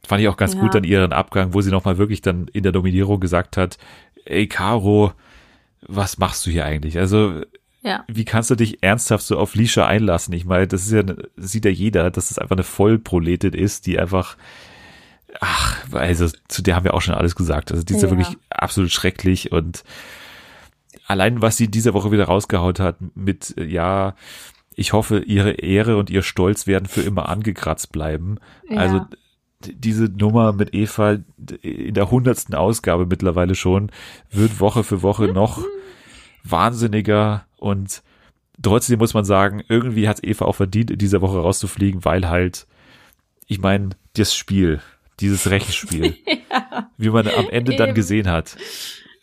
[0.07, 0.61] Fand ich auch ganz ja.
[0.61, 3.77] gut an ihren Abgang, wo sie nochmal wirklich dann in der Nominierung gesagt hat,
[4.23, 5.11] ey Caro,
[5.87, 6.97] was machst du hier eigentlich?
[6.97, 7.41] Also,
[7.81, 8.03] ja.
[8.07, 10.33] wie kannst du dich ernsthaft so auf Lisha einlassen?
[10.33, 13.85] Ich meine, das ist ja, das sieht ja jeder, dass es einfach eine Vollproletin ist,
[13.85, 14.37] die einfach
[15.39, 17.71] ach, also zu der haben wir auch schon alles gesagt.
[17.71, 19.83] Also die ist ja, ja wirklich absolut schrecklich und
[21.07, 24.15] allein was sie diese Woche wieder rausgehaut hat mit, ja,
[24.75, 28.37] ich hoffe, ihre Ehre und ihr Stolz werden für immer angekratzt bleiben.
[28.69, 28.77] Ja.
[28.77, 29.05] Also
[29.61, 31.17] diese Nummer mit Eva
[31.61, 33.91] in der hundertsten Ausgabe mittlerweile schon
[34.29, 35.63] wird Woche für Woche noch
[36.45, 38.03] wahnsinniger und
[38.61, 42.67] trotzdem muss man sagen, irgendwie hat Eva auch verdient, in dieser Woche rauszufliegen, weil halt,
[43.47, 44.81] ich meine, das Spiel,
[45.19, 46.17] dieses Rechenspiel.
[46.51, 47.77] ja, wie man am Ende eben.
[47.77, 48.57] dann gesehen hat,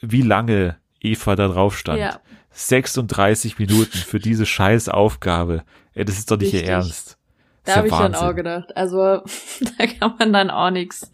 [0.01, 2.01] wie lange Eva da drauf stand.
[2.01, 2.21] Ja.
[2.53, 5.65] 36 Minuten für diese scheiß Aufgabe.
[5.95, 6.69] Ey, das ist doch nicht Richtig.
[6.69, 7.12] ihr Ernst.
[7.65, 8.77] Da habe ich dann auch gedacht.
[8.77, 8.99] Also
[9.79, 11.11] da kann man dann auch nichts.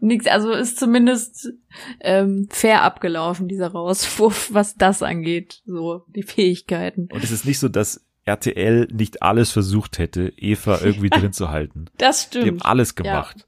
[0.00, 1.52] Nix, also ist zumindest
[2.00, 7.08] ähm, fair abgelaufen, dieser Rauswurf, was das angeht, so die Fähigkeiten.
[7.12, 11.50] Und es ist nicht so, dass RTL nicht alles versucht hätte, Eva irgendwie drin zu
[11.50, 11.86] halten.
[11.98, 12.44] Das stimmt.
[12.44, 13.36] Die haben alles gemacht.
[13.38, 13.44] Ja.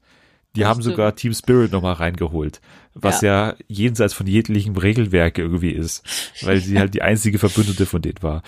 [0.55, 0.95] Die haben stimmt.
[0.95, 2.61] sogar Team Spirit nochmal reingeholt,
[2.93, 3.49] was ja.
[3.49, 3.55] ja.
[3.67, 6.03] jenseits von jeglichem Regelwerk irgendwie ist,
[6.43, 8.43] weil sie halt die einzige Verbündete von denen war.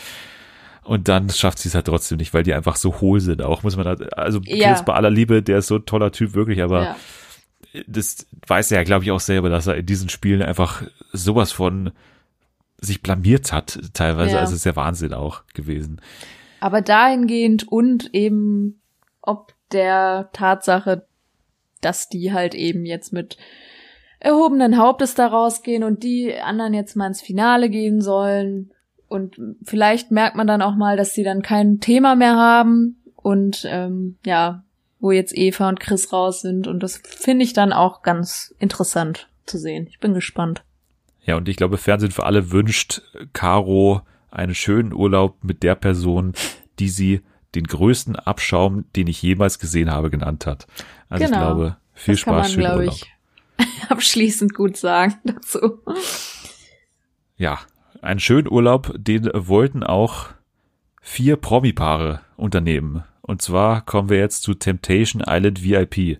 [0.85, 3.41] Und dann schafft sie es halt trotzdem nicht, weil die einfach so hohl sind.
[3.41, 4.69] Auch muss man halt, also ja.
[4.69, 7.83] Chris bei aller Liebe, der ist so ein toller Typ, wirklich, aber ja.
[7.87, 11.51] das weiß er ja, glaube ich, auch selber, dass er in diesen Spielen einfach sowas
[11.51, 11.91] von
[12.79, 14.35] sich blamiert hat, teilweise.
[14.35, 14.41] Ja.
[14.41, 16.01] Also ist ja Wahnsinn auch gewesen.
[16.59, 18.79] Aber dahingehend und eben
[19.21, 21.07] ob der Tatsache,
[21.81, 23.37] dass die halt eben jetzt mit
[24.19, 28.71] erhobenen Hauptes da rausgehen und die anderen jetzt mal ins Finale gehen sollen.
[29.07, 33.65] Und vielleicht merkt man dann auch mal, dass sie dann kein Thema mehr haben und
[33.69, 34.63] ähm, ja,
[34.99, 36.67] wo jetzt Eva und Chris raus sind.
[36.67, 39.87] Und das finde ich dann auch ganz interessant zu sehen.
[39.89, 40.63] Ich bin gespannt.
[41.23, 43.01] Ja, und ich glaube, Fernsehen für alle wünscht
[43.33, 44.01] Caro
[44.31, 46.33] einen schönen Urlaub mit der Person,
[46.79, 47.21] die sie
[47.55, 50.67] den größten Abschaum, den ich jemals gesehen habe, genannt hat.
[51.09, 51.37] Also genau.
[51.37, 53.11] ich glaube, viel das Spaß, kann man, glaube ich,
[53.89, 55.79] abschließend gut sagen dazu.
[57.37, 57.59] Ja,
[58.05, 60.27] einen schönen Urlaub, den wollten auch
[61.01, 63.03] vier Promi-Paare unternehmen.
[63.21, 66.19] Und zwar kommen wir jetzt zu Temptation Island VIP.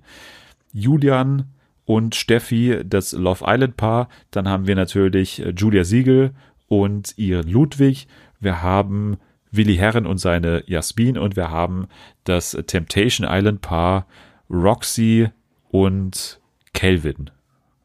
[0.74, 1.54] Julian
[1.86, 4.10] und Steffi, das Love Island Paar.
[4.32, 6.32] Dann haben wir natürlich Julia Siegel
[6.68, 8.08] und ihren Ludwig.
[8.40, 9.18] Wir haben
[9.52, 11.88] Willi Herren und seine Jasmin und wir haben
[12.24, 14.08] das Temptation Island Paar
[14.50, 15.30] Roxy
[15.70, 16.40] und
[16.74, 17.30] Kelvin.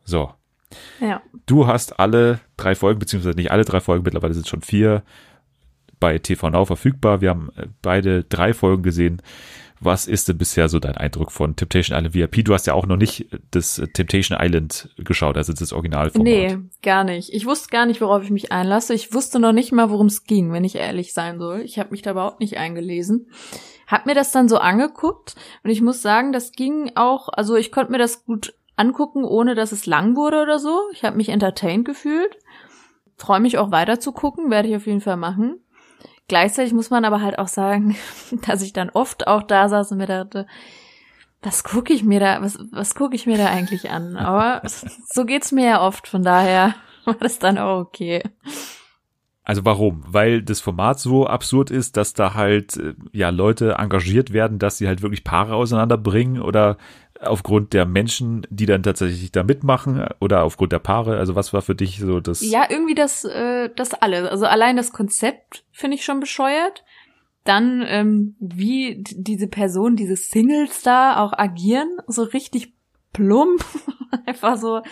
[0.04, 0.32] So.
[1.00, 1.22] Ja.
[1.46, 5.02] Du hast alle drei Folgen, beziehungsweise nicht alle drei Folgen, mittlerweile sind es schon vier,
[5.98, 7.20] bei TV Now verfügbar.
[7.20, 9.22] Wir haben äh, beide drei Folgen gesehen.
[9.82, 12.44] Was ist denn bisher so dein Eindruck von Temptation Island VIP?
[12.44, 16.22] Du hast ja auch noch nicht das Temptation Island geschaut, also das Originalformat.
[16.22, 17.32] Nee, gar nicht.
[17.32, 18.92] Ich wusste gar nicht, worauf ich mich einlasse.
[18.92, 21.60] Ich wusste noch nicht mal, worum es ging, wenn ich ehrlich sein soll.
[21.60, 23.30] Ich habe mich da überhaupt nicht eingelesen.
[23.86, 27.72] Hab mir das dann so angeguckt und ich muss sagen, das ging auch, also ich
[27.72, 30.80] konnte mir das gut angucken, ohne dass es lang wurde oder so.
[30.92, 32.36] Ich habe mich entertained gefühlt.
[33.16, 35.60] Freue mich auch weiter zu gucken, werde ich auf jeden Fall machen.
[36.26, 37.96] Gleichzeitig muss man aber halt auch sagen,
[38.46, 40.46] dass ich dann oft auch da saß und mir dachte,
[41.42, 44.16] was gucke ich mir da, was, was gucke ich mir da eigentlich an?
[44.16, 44.62] Aber
[45.12, 46.74] so geht's mir ja oft, von daher
[47.04, 48.22] war das dann auch okay.
[49.42, 50.04] Also warum?
[50.06, 54.78] Weil das Format so absurd ist, dass da halt äh, ja Leute engagiert werden, dass
[54.78, 56.76] sie halt wirklich Paare auseinanderbringen oder
[57.20, 61.18] aufgrund der Menschen, die dann tatsächlich da mitmachen oder aufgrund der Paare?
[61.18, 62.40] Also was war für dich so das?
[62.40, 64.28] Ja, irgendwie das, äh, das alles.
[64.28, 66.84] Also allein das Konzept finde ich schon bescheuert.
[67.44, 72.74] Dann, ähm, wie diese Personen, diese Singles da auch agieren, so richtig
[73.12, 73.64] plump,
[74.26, 74.82] einfach so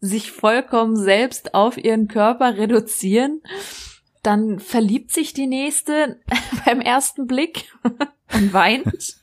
[0.00, 3.42] sich vollkommen selbst auf ihren Körper reduzieren.
[4.22, 6.20] Dann verliebt sich die nächste
[6.64, 7.72] beim ersten Blick
[8.32, 9.16] und weint.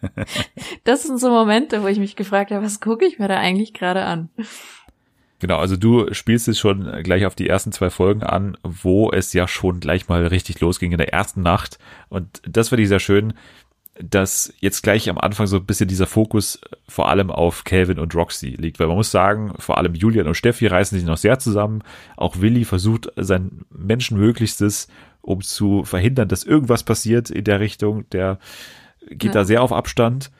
[0.84, 3.74] Das sind so Momente, wo ich mich gefragt habe, was gucke ich mir da eigentlich
[3.74, 4.30] gerade an?
[5.40, 9.34] Genau, also du spielst es schon gleich auf die ersten zwei Folgen an, wo es
[9.34, 11.78] ja schon gleich mal richtig losging in der ersten Nacht.
[12.10, 13.34] Und das finde ich sehr schön,
[14.02, 18.14] dass jetzt gleich am Anfang so ein bisschen dieser Fokus vor allem auf Calvin und
[18.16, 18.80] Roxy liegt.
[18.80, 21.84] Weil man muss sagen, vor allem Julian und Steffi reißen sich noch sehr zusammen.
[22.16, 24.88] Auch Willi versucht sein Menschenmöglichstes,
[25.22, 28.10] um zu verhindern, dass irgendwas passiert in der Richtung.
[28.12, 28.40] Der
[29.10, 29.42] geht ja.
[29.42, 30.32] da sehr auf Abstand.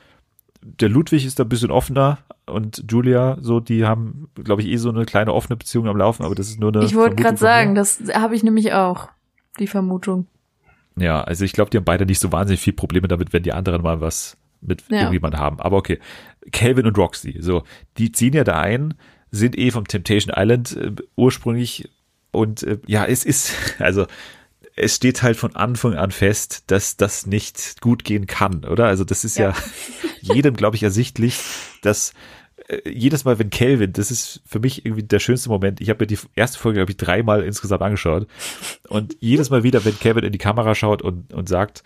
[0.62, 4.76] Der Ludwig ist da ein bisschen offener und Julia, so, die haben, glaube ich, eh
[4.76, 6.84] so eine kleine offene Beziehung am Laufen, aber das ist nur eine.
[6.84, 9.08] Ich wollte gerade sagen, das habe ich nämlich auch,
[9.58, 10.26] die Vermutung.
[11.00, 13.52] Ja, also ich glaube, die haben beide nicht so wahnsinnig viel Probleme damit, wenn die
[13.52, 14.98] anderen mal was mit ja.
[14.98, 15.60] irgendjemand haben.
[15.60, 15.98] Aber okay.
[16.52, 17.64] Calvin und Roxy, so,
[17.98, 18.94] die ziehen ja da ein,
[19.30, 21.90] sind eh vom Temptation Island äh, ursprünglich
[22.30, 24.06] und äh, ja, es ist, also
[24.76, 28.86] es steht halt von Anfang an fest, dass das nicht gut gehen kann, oder?
[28.86, 29.54] Also das ist ja, ja
[30.34, 31.40] jedem, glaube ich, ersichtlich,
[31.82, 32.12] dass
[32.84, 35.80] jedes Mal, wenn Kelvin, das ist für mich irgendwie der schönste Moment.
[35.80, 38.26] Ich habe mir die erste Folge, glaube ich, dreimal insgesamt angeschaut.
[38.88, 41.82] Und jedes Mal wieder, wenn Kelvin in die Kamera schaut und, und sagt,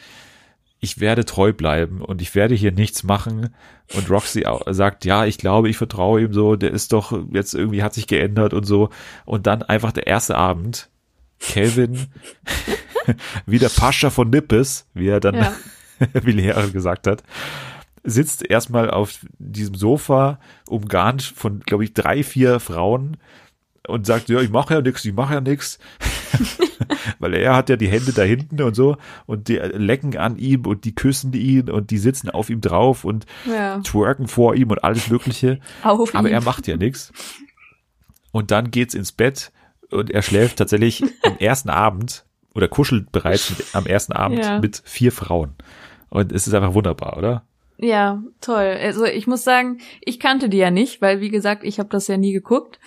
[0.80, 3.54] ich werde treu bleiben und ich werde hier nichts machen.
[3.94, 7.84] Und Roxy sagt, ja, ich glaube, ich vertraue ihm so, der ist doch jetzt irgendwie
[7.84, 8.90] hat sich geändert und so.
[9.24, 10.90] Und dann einfach der erste Abend,
[11.38, 12.08] Kelvin,
[13.46, 15.54] wie der Pascha von Nippes, wie er dann, ja.
[16.22, 17.22] wie Lehrer gesagt hat,
[18.04, 20.38] sitzt erstmal auf diesem Sofa,
[20.68, 23.16] umgarnt von, glaube ich, drei, vier Frauen
[23.86, 25.78] und sagt, ja, ich mache ja nichts, ich mache ja nichts.
[27.18, 28.96] Weil er hat ja die Hände da hinten und so
[29.26, 33.04] und die lecken an ihm und die küssen ihn und die sitzen auf ihm drauf
[33.04, 33.78] und ja.
[33.80, 35.60] twerken vor ihm und alles Mögliche.
[35.82, 36.34] Auf Aber ihm.
[36.34, 37.12] er macht ja nichts.
[38.32, 39.52] Und dann geht's ins Bett
[39.90, 42.24] und er schläft tatsächlich am ersten Abend
[42.54, 44.58] oder kuschelt bereits mit, am ersten Abend ja.
[44.58, 45.54] mit vier Frauen.
[46.08, 47.44] Und es ist einfach wunderbar, oder?
[47.82, 48.78] Ja, toll.
[48.80, 52.06] Also ich muss sagen, ich kannte die ja nicht, weil wie gesagt, ich habe das
[52.06, 52.78] ja nie geguckt.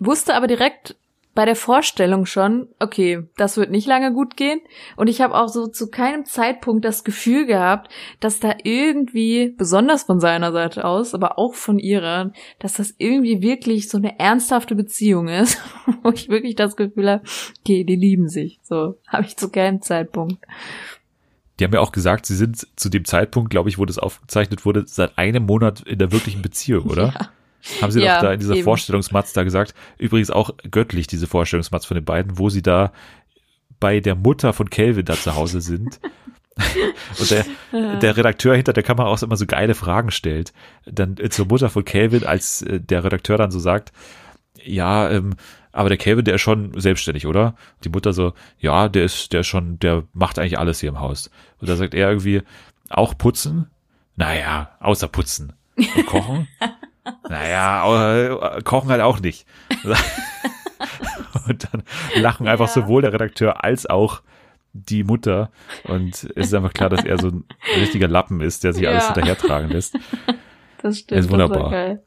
[0.00, 0.96] Wusste aber direkt,
[1.38, 4.60] bei der Vorstellung schon, okay, das wird nicht lange gut gehen.
[4.96, 10.02] Und ich habe auch so zu keinem Zeitpunkt das Gefühl gehabt, dass da irgendwie, besonders
[10.02, 14.74] von seiner Seite aus, aber auch von ihrer, dass das irgendwie wirklich so eine ernsthafte
[14.74, 15.58] Beziehung ist,
[16.02, 17.22] wo ich wirklich das Gefühl habe,
[17.60, 18.58] okay, die lieben sich.
[18.64, 20.44] So habe ich zu keinem Zeitpunkt.
[21.58, 24.64] Die haben ja auch gesagt, sie sind zu dem Zeitpunkt, glaube ich, wo das aufgezeichnet
[24.64, 27.12] wurde, seit einem Monat in der wirklichen Beziehung, oder?
[27.14, 27.28] Ja.
[27.82, 28.64] Haben sie ja, doch da in dieser eben.
[28.64, 29.74] Vorstellungsmatz da gesagt.
[29.98, 32.92] Übrigens auch göttlich, diese Vorstellungsmatz von den beiden, wo sie da
[33.80, 36.00] bei der Mutter von Kelvin da zu Hause sind.
[37.18, 37.44] und der,
[37.98, 40.52] der Redakteur hinter der Kamera auch immer so geile Fragen stellt.
[40.86, 43.92] Dann zur Mutter von Kelvin, als äh, der Redakteur dann so sagt,
[44.64, 45.34] ja, ähm,
[45.72, 47.54] aber der Kelvin, der ist schon selbstständig, oder?
[47.84, 51.00] Die Mutter so, ja, der ist, der ist schon, der macht eigentlich alles hier im
[51.00, 51.30] Haus.
[51.60, 52.42] Und da sagt er irgendwie,
[52.88, 53.70] auch putzen?
[54.16, 55.52] Naja, außer putzen.
[55.76, 56.48] Und kochen?
[57.28, 59.46] naja, äh, kochen halt auch nicht.
[61.46, 61.82] und dann
[62.16, 62.72] lachen einfach ja.
[62.72, 64.22] sowohl der Redakteur als auch
[64.72, 65.50] die Mutter.
[65.84, 67.44] Und es ist einfach klar, dass er so ein
[67.76, 68.90] richtiger Lappen ist, der sich ja.
[68.90, 69.96] alles hinterhertragen lässt.
[70.82, 71.18] Das stimmt.
[71.18, 71.58] Das ist wunderbar.
[71.58, 72.02] Das war, geil.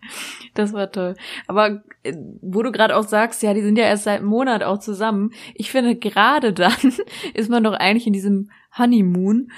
[0.53, 1.15] das war toll.
[1.47, 4.63] Aber äh, wo du gerade auch sagst, ja, die sind ja erst seit einem Monat
[4.63, 5.31] auch zusammen.
[5.55, 6.93] Ich finde, gerade dann
[7.33, 9.51] ist man doch eigentlich in diesem Honeymoon.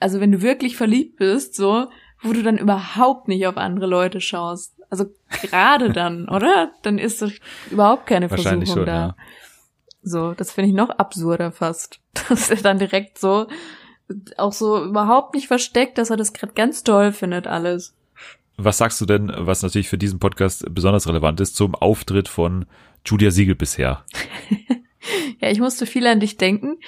[0.00, 1.86] Also wenn du wirklich verliebt bist, so,
[2.22, 4.74] wo du dann überhaupt nicht auf andere Leute schaust.
[4.90, 5.06] Also
[5.42, 6.70] gerade dann, oder?
[6.82, 7.30] Dann ist doch
[7.70, 8.92] überhaupt keine Versuchung schon, da.
[8.92, 9.16] Ja.
[10.02, 12.00] So, das finde ich noch absurder fast.
[12.28, 13.48] Dass er dann direkt so,
[14.36, 17.94] auch so überhaupt nicht versteckt, dass er das gerade ganz toll findet, alles.
[18.56, 22.66] Was sagst du denn, was natürlich für diesen Podcast besonders relevant ist, zum Auftritt von
[23.04, 24.04] Julia Siegel bisher?
[25.40, 26.78] ja, ich musste viel an dich denken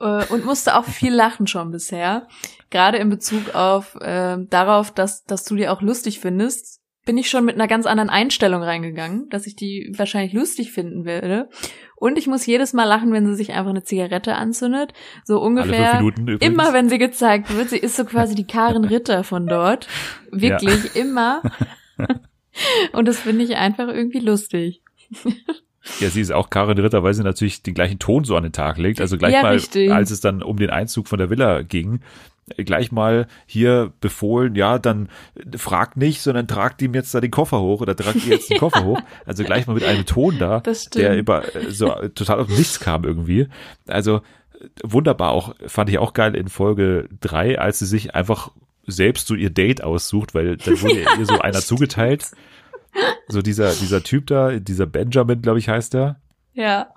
[0.00, 2.26] äh, und musste auch viel lachen schon bisher.
[2.70, 7.28] Gerade in Bezug auf äh, darauf, dass, dass du dir auch lustig findest, bin ich
[7.28, 11.48] schon mit einer ganz anderen Einstellung reingegangen, dass ich die wahrscheinlich lustig finden werde.
[11.96, 14.92] Und ich muss jedes Mal lachen, wenn sie sich einfach eine Zigarette anzündet.
[15.24, 16.00] So ungefähr.
[16.40, 17.70] Immer wenn sie gezeigt wird.
[17.70, 19.88] Sie ist so quasi die Karen Ritter von dort.
[20.30, 21.00] Wirklich, ja.
[21.00, 21.42] immer.
[22.92, 24.82] Und das finde ich einfach irgendwie lustig.
[26.00, 28.52] Ja, sie ist auch Karin Ritter, weil sie natürlich den gleichen Ton so an den
[28.52, 29.00] Tag legt.
[29.00, 29.90] Also gleich ja, mal, richtig.
[29.90, 32.00] als es dann um den Einzug von der Villa ging,
[32.56, 35.08] gleich mal hier befohlen, ja, dann
[35.56, 38.58] fragt nicht, sondern tragt ihm jetzt da den Koffer hoch oder tragt ihr jetzt den
[38.58, 39.00] Koffer hoch.
[39.24, 40.62] Also gleich mal mit einem Ton da,
[40.94, 43.48] der über so total auf nichts kam irgendwie.
[43.86, 44.22] Also
[44.82, 48.50] wunderbar auch, fand ich auch geil in Folge drei, als sie sich einfach
[48.86, 52.30] selbst so ihr Date aussucht, weil dann wurde ihr so einer zugeteilt.
[53.28, 56.20] So dieser, dieser Typ da, dieser Benjamin, glaube ich, heißt er.
[56.52, 56.88] Ja.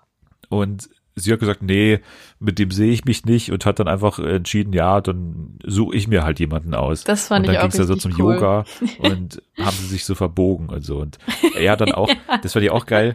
[0.49, 2.01] Und sie hat gesagt, nee,
[2.39, 6.07] mit dem sehe ich mich nicht und hat dann einfach entschieden, ja, dann suche ich
[6.09, 7.05] mir halt jemanden aus.
[7.05, 8.35] Das fand und ich auch Und dann ging es ja so zum cool.
[8.35, 8.65] Yoga
[8.99, 10.97] und haben sie sich so verbogen und so.
[10.97, 11.17] Und
[11.57, 12.37] er dann auch, ja.
[12.41, 13.13] das fand ich auch geil,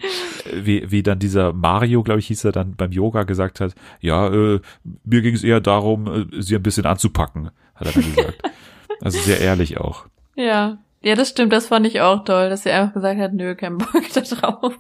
[0.53, 4.29] wie, wie dann dieser Mario, glaube ich, hieß er dann beim Yoga gesagt hat, ja,
[4.29, 4.61] äh,
[5.05, 8.43] mir ging es eher darum, äh, sie ein bisschen anzupacken, hat er dann gesagt.
[9.03, 10.07] also sehr ehrlich auch.
[10.35, 10.79] Ja.
[11.03, 13.79] Ja, das stimmt, das fand ich auch toll, dass er einfach gesagt hat, nö, kein
[13.79, 14.75] Bock da drauf.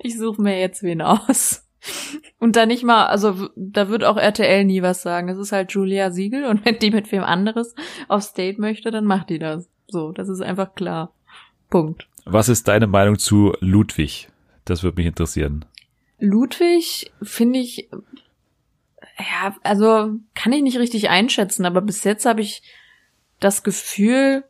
[0.00, 1.64] Ich suche mir jetzt wen aus.
[2.38, 5.28] Und da nicht mal, also da wird auch RTL nie was sagen.
[5.28, 7.74] Es ist halt Julia Siegel und wenn die mit wem anderes
[8.08, 9.68] aufs Date möchte, dann macht die das.
[9.88, 11.12] So, das ist einfach klar.
[11.70, 12.06] Punkt.
[12.24, 14.28] Was ist deine Meinung zu Ludwig?
[14.64, 15.64] Das würde mich interessieren.
[16.18, 17.88] Ludwig finde ich,
[19.18, 22.62] ja, also kann ich nicht richtig einschätzen, aber bis jetzt habe ich
[23.40, 24.44] das Gefühl,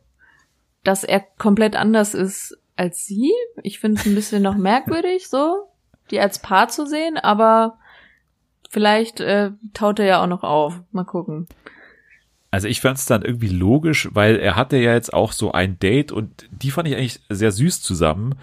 [0.83, 3.31] dass er komplett anders ist als sie.
[3.63, 5.67] Ich finde es ein bisschen noch merkwürdig so
[6.11, 7.77] die als Paar zu sehen, aber
[8.69, 10.81] vielleicht äh, taut er ja auch noch auf.
[10.91, 11.47] Mal gucken.
[12.51, 15.79] Also ich fand es dann irgendwie logisch, weil er hatte ja jetzt auch so ein
[15.79, 18.35] Date und die fand ich eigentlich sehr süß zusammen.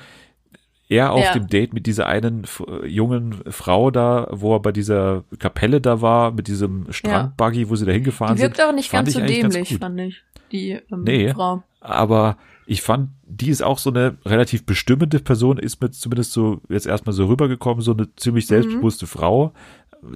[0.89, 1.33] Er auf ja.
[1.33, 2.45] dem Date mit dieser einen
[2.85, 7.87] jungen Frau da, wo er bei dieser Kapelle da war, mit diesem Strandbuggy, wo sie
[7.87, 8.53] da hingefahren sind.
[8.53, 11.63] Die wirkt auch nicht ganz so dämlich, ganz fand ich, die ähm, nee, Frau.
[11.81, 12.37] Aber
[12.71, 16.87] ich fand, die ist auch so eine relativ bestimmende Person, ist mir zumindest so jetzt
[16.87, 18.49] erstmal so rübergekommen, so eine ziemlich mhm.
[18.49, 19.09] selbstbewusste mhm.
[19.09, 19.53] Frau,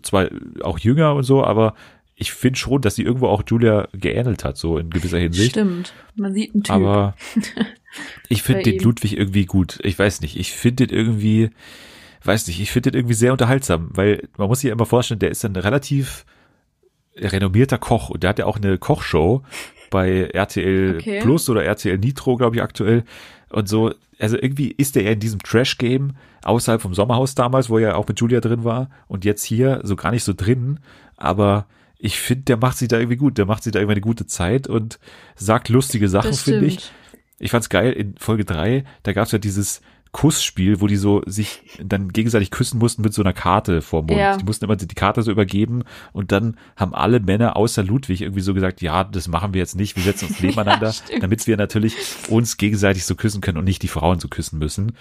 [0.03, 0.29] zwar
[0.63, 1.75] auch jünger und so, aber
[2.15, 5.51] ich finde schon, dass sie irgendwo auch Julia geähnelt hat, so in gewisser Hinsicht.
[5.51, 6.77] Stimmt, man sieht einen Typ.
[6.77, 7.17] Aber
[8.29, 9.81] ich finde den Ludwig irgendwie gut.
[9.83, 11.51] Ich weiß nicht, ich finde den irgendwie,
[12.23, 15.19] weiß nicht, ich finde den irgendwie sehr unterhaltsam, weil man muss sich ja immer vorstellen,
[15.19, 16.25] der ist ein relativ
[17.17, 19.43] renommierter Koch und der hat ja auch eine Kochshow
[19.95, 21.21] bei RTL okay.
[21.21, 23.05] Plus oder RTL Nitro, glaube ich, aktuell.
[23.49, 27.79] Und so, also irgendwie ist der ja in diesem Trash-Game außerhalb vom Sommerhaus damals, wo
[27.79, 30.81] er auch mit Julia drin war und jetzt hier so gar nicht so drin.
[31.17, 31.67] Aber
[31.97, 33.39] ich finde, der macht sich da irgendwie gut.
[33.39, 34.99] Der macht sich da irgendwie eine gute Zeit und
[35.37, 36.91] sagt lustige Sachen, finde ich.
[37.39, 38.83] Ich fand's geil in Folge drei.
[39.05, 39.81] da gab's ja dieses
[40.15, 44.17] Kussspiel, wo die so sich dann gegenseitig küssen mussten mit so einer Karte vor Mund.
[44.17, 44.37] Ja.
[44.37, 48.41] Die mussten immer die Karte so übergeben und dann haben alle Männer außer Ludwig irgendwie
[48.41, 51.57] so gesagt, ja, das machen wir jetzt nicht, wir setzen uns nebeneinander, ja, damit wir
[51.57, 51.97] natürlich
[52.29, 54.93] uns gegenseitig so küssen können und nicht die Frauen so küssen müssen.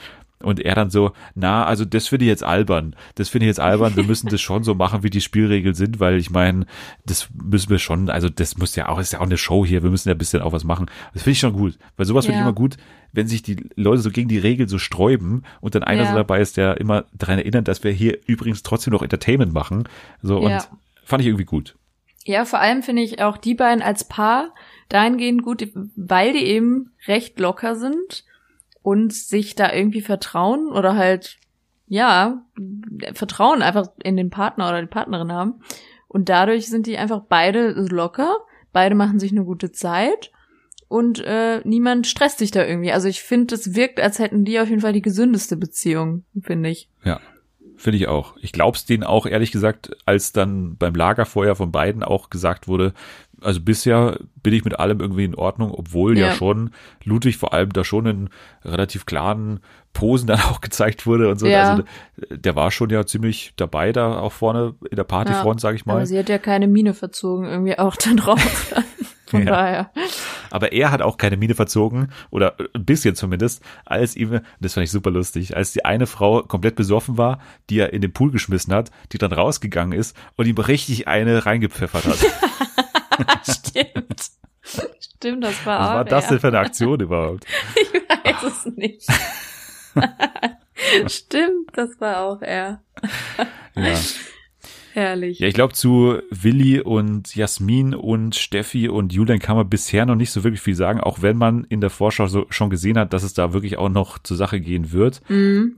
[0.44, 2.96] Und er dann so, na, also das finde ich jetzt albern.
[3.16, 3.96] Das finde ich jetzt albern.
[3.96, 6.66] Wir müssen das schon so machen, wie die Spielregeln sind, weil ich meine,
[7.06, 9.84] das müssen wir schon, also das muss ja auch, ist ja auch eine Show hier.
[9.84, 10.88] Wir müssen ja ein bisschen auch was machen.
[11.14, 11.78] Das finde ich schon gut.
[11.98, 12.32] Weil sowas ja.
[12.32, 12.78] finde ich immer gut,
[13.14, 16.10] wenn sich die Leute so gegen die Regeln so sträuben und dann einer ja.
[16.10, 19.88] so dabei ist, der immer daran erinnert, dass wir hier übrigens trotzdem noch Entertainment machen.
[20.22, 20.58] So, ja.
[20.58, 20.70] und
[21.04, 21.76] fand ich irgendwie gut.
[22.26, 24.54] Ja, vor allem finde ich auch die beiden als Paar
[24.90, 28.24] dahingehend gut, weil die eben recht locker sind
[28.84, 31.38] und sich da irgendwie vertrauen oder halt,
[31.88, 32.44] ja,
[33.14, 35.62] Vertrauen einfach in den Partner oder die Partnerin haben.
[36.08, 38.38] Und dadurch sind die einfach beide locker,
[38.72, 40.32] beide machen sich eine gute Zeit
[40.88, 42.92] und äh, niemand stresst sich da irgendwie.
[42.92, 46.70] Also ich finde, es wirkt, als hätten die auf jeden Fall die gesündeste Beziehung, finde
[46.70, 46.88] ich.
[47.04, 47.20] Ja,
[47.78, 48.36] finde ich auch.
[48.42, 52.94] Ich glaub's denen auch ehrlich gesagt, als dann beim Lagerfeuer von beiden auch gesagt wurde,
[53.44, 56.72] also bisher bin ich mit allem irgendwie in Ordnung, obwohl ja, ja schon
[57.04, 58.30] Ludwig vor allem da schon in
[58.64, 59.60] relativ klaren
[59.94, 61.48] Posen dann auch gezeigt wurde und so.
[61.48, 61.72] Ja.
[61.72, 61.84] Also
[62.30, 65.86] der war schon ja ziemlich dabei da auch vorne in der Partyfront, ja, sag ich
[65.86, 65.96] mal.
[65.96, 68.74] Aber sie hat ja keine Miene verzogen, irgendwie auch dann drauf.
[69.34, 69.52] Von ja.
[69.52, 69.92] daher.
[70.52, 74.84] Aber er hat auch keine Miene verzogen, oder ein bisschen zumindest, als ihm, das fand
[74.84, 77.40] ich super lustig, als die eine Frau komplett besoffen war,
[77.72, 81.48] die er in den Pool geschmissen hat, die dann rausgegangen ist und ihm richtig eine
[81.48, 82.20] reingepfeffert hat.
[83.44, 84.32] Stimmt.
[85.00, 87.46] Stimmt, das war Was auch war das denn für eine Aktion überhaupt?
[88.26, 89.08] Ich weiß es nicht.
[91.08, 92.82] Stimmt, das war auch er.
[93.76, 94.00] Ja.
[94.94, 95.40] Herrlich.
[95.40, 100.16] Ja, ich glaube, zu Willi und Jasmin und Steffi und Julian kann man bisher noch
[100.16, 103.12] nicht so wirklich viel sagen, auch wenn man in der Vorschau so schon gesehen hat,
[103.12, 105.22] dass es da wirklich auch noch zur Sache gehen wird.
[105.30, 105.78] Mhm.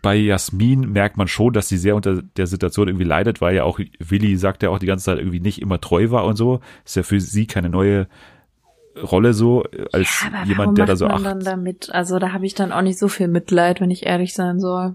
[0.00, 3.64] Bei Jasmin merkt man schon, dass sie sehr unter der Situation irgendwie leidet, weil ja
[3.64, 6.60] auch Willi sagt ja auch die ganze Zeit irgendwie nicht immer treu war und so.
[6.84, 8.06] Ist ja für sie keine neue
[9.02, 11.24] Rolle so, als Ja, jemand, der da so man acht.
[11.24, 11.90] dann damit?
[11.92, 14.94] Also da habe ich dann auch nicht so viel Mitleid, wenn ich ehrlich sein soll.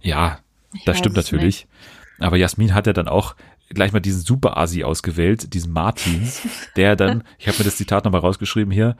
[0.00, 0.38] Ja,
[0.74, 1.66] Ich das stimmt natürlich.
[2.18, 3.34] Aber Jasmin hat ja dann auch
[3.70, 6.42] gleich mal diesen Super-Asi ausgewählt, diesen Martins,
[6.76, 8.96] der dann, ich habe mir das Zitat nochmal rausgeschrieben hier,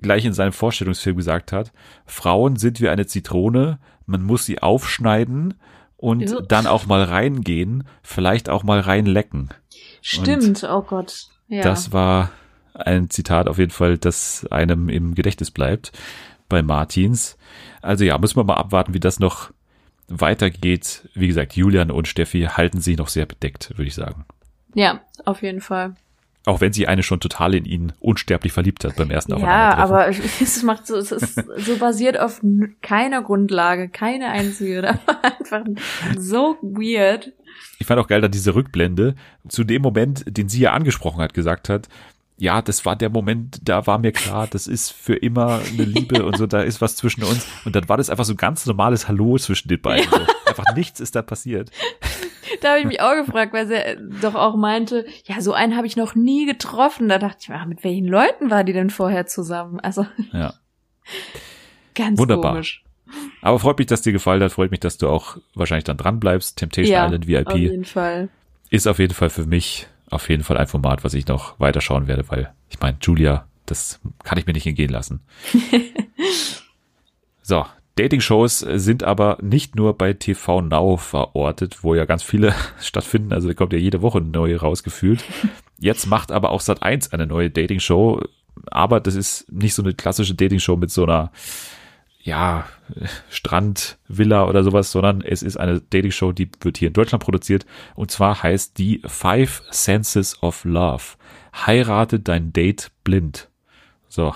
[0.00, 1.72] gleich in seinem Vorstellungsfilm gesagt hat,
[2.06, 5.54] Frauen sind wie eine Zitrone, man muss sie aufschneiden
[5.96, 6.40] und Ja.
[6.40, 9.50] dann auch mal reingehen, vielleicht auch mal reinlecken.
[10.02, 11.26] Stimmt, oh Gott.
[11.48, 11.62] Ja.
[11.62, 12.30] Das war
[12.74, 15.92] ein Zitat auf jeden Fall, das einem im Gedächtnis bleibt
[16.48, 17.36] bei Martins.
[17.82, 19.50] Also ja, müssen wir mal abwarten, wie das noch
[20.08, 21.08] weitergeht.
[21.14, 24.24] Wie gesagt, Julian und Steffi halten sich noch sehr bedeckt, würde ich sagen.
[24.74, 25.96] ja, auf jeden Fall.
[26.46, 29.36] Auch wenn sie eine schon total in ihn unsterblich verliebt hat beim ersten Ja,
[29.74, 30.24] Aufeinandertreffen.
[30.24, 32.40] aber es macht so, es ist so basiert auf
[32.82, 34.76] keiner Grundlage, keine einzige.
[35.38, 35.64] Das war einfach
[36.16, 37.32] so weird.
[37.78, 39.14] Ich fand auch geil, dass diese Rückblende
[39.48, 41.88] zu dem Moment, den sie ja angesprochen hat, gesagt hat,
[42.38, 46.24] ja, das war der Moment, da war mir klar, das ist für immer eine Liebe
[46.24, 47.46] und so, da ist was zwischen uns.
[47.64, 50.08] Und dann war das einfach so ein ganz normales Hallo zwischen den beiden.
[50.10, 50.18] So.
[50.44, 51.70] Einfach nichts ist da passiert.
[52.62, 55.76] Da habe ich mich auch gefragt, weil sie äh, doch auch meinte, ja, so einen
[55.76, 57.08] habe ich noch nie getroffen.
[57.08, 59.80] Da dachte ich mir, ach, mit welchen Leuten war die denn vorher zusammen?
[59.80, 60.54] Also Ja.
[61.94, 62.52] ganz Wunderbar.
[62.52, 62.82] komisch.
[63.40, 64.52] Aber freut mich, dass dir gefallen hat.
[64.52, 66.58] Freut mich, dass du auch wahrscheinlich dann dran bleibst.
[66.58, 68.28] Temptation Ja, Island Auf VIP jeden Fall.
[68.70, 72.06] ist auf jeden Fall für mich auf jeden Fall ein Format, was ich noch weiterschauen
[72.08, 75.20] werde, weil ich meine, Julia, das kann ich mir nicht entgehen lassen.
[77.42, 77.64] so,
[77.96, 83.32] Dating-Shows sind aber nicht nur bei TV Now verortet, wo ja ganz viele stattfinden.
[83.32, 85.24] Also da kommt ja jede Woche eine neue rausgefühlt.
[85.78, 88.22] Jetzt macht aber auch Sat1 eine neue Dating-Show.
[88.70, 91.32] Aber das ist nicht so eine klassische Dating-Show mit so einer,
[92.22, 92.66] ja,
[93.30, 97.64] Strandvilla oder sowas, sondern es ist eine Dating-Show, die wird hier in Deutschland produziert.
[97.94, 101.02] Und zwar heißt die Five Senses of Love.
[101.66, 103.48] Heirate dein Date blind.
[104.08, 104.34] So.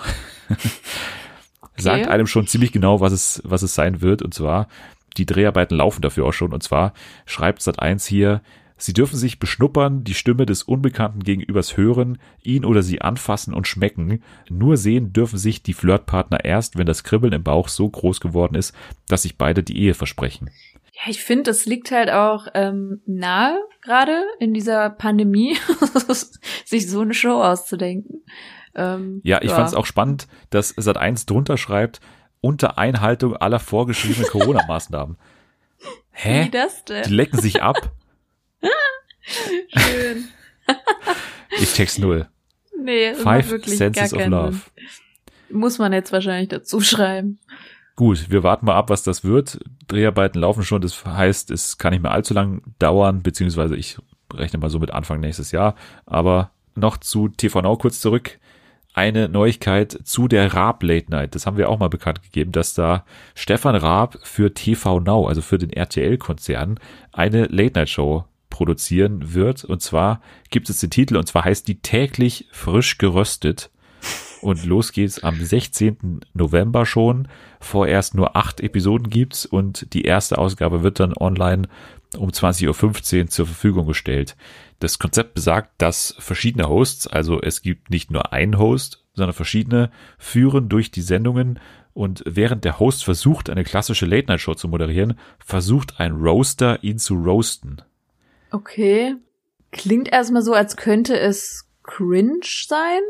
[1.81, 4.23] Sagt einem schon ziemlich genau, was es, was es sein wird.
[4.23, 4.69] Und zwar,
[5.17, 6.53] die Dreharbeiten laufen dafür auch schon.
[6.53, 6.93] Und zwar
[7.27, 8.43] schreibt Sat1 hier,
[8.81, 13.69] Sie dürfen sich beschnuppern, die Stimme des Unbekannten gegenübers hören, ihn oder sie anfassen und
[13.69, 14.23] schmecken.
[14.49, 18.55] Nur sehen dürfen sich die Flirtpartner erst, wenn das Kribbeln im Bauch so groß geworden
[18.55, 18.75] ist,
[19.07, 20.49] dass sich beide die Ehe versprechen.
[20.95, 25.59] Ja, ich finde, das liegt halt auch ähm, nahe, gerade in dieser Pandemie,
[26.65, 28.23] sich so eine Show auszudenken.
[28.75, 32.01] Ähm, Ja, ich fand es auch spannend, dass Sat1 drunter schreibt,
[32.41, 35.17] unter Einhaltung aller vorgeschriebenen Corona-Maßnahmen.
[36.13, 36.45] Hä?
[36.47, 37.13] Wie das Die denn?
[37.13, 37.93] lecken sich ab?
[39.23, 40.29] Schön.
[41.59, 42.29] Ich check's null.
[42.81, 44.53] Nee, das Five wirklich Senses gar of Love.
[45.49, 45.59] Sinn.
[45.59, 47.41] Muss man jetzt wahrscheinlich dazu schreiben.
[47.97, 49.59] Gut, wir warten mal ab, was das wird.
[49.89, 53.99] Dreharbeiten laufen schon, das heißt, es kann nicht mehr allzu lang dauern, beziehungsweise ich
[54.33, 55.75] rechne mal so mit Anfang nächstes Jahr.
[56.07, 58.39] Aber noch zu TV Now kurz zurück.
[58.93, 61.35] Eine Neuigkeit zu der Raab Late Night.
[61.35, 65.43] Das haben wir auch mal bekannt gegeben, dass da Stefan Raab für TV Now, also
[65.43, 66.81] für den RTL-Konzern,
[67.13, 69.65] eine Late Night Show produzieren wird.
[69.65, 70.21] Und zwar
[70.51, 73.71] gibt es den Titel, und zwar heißt die täglich frisch geröstet.
[74.41, 76.21] Und los geht's am 16.
[76.35, 77.29] November schon.
[77.61, 81.69] Vorerst nur acht Episoden gibt's und die erste Ausgabe wird dann online
[82.17, 84.37] um 20.15 Uhr zur Verfügung gestellt.
[84.79, 89.91] Das Konzept besagt, dass verschiedene Hosts, also es gibt nicht nur einen Host, sondern verschiedene,
[90.19, 91.59] führen durch die Sendungen
[91.93, 97.15] und während der Host versucht, eine klassische Late-Night-Show zu moderieren, versucht ein Roaster, ihn zu
[97.15, 97.83] roasten.
[98.51, 99.17] Okay.
[99.73, 103.01] Klingt erstmal so, als könnte es cringe sein.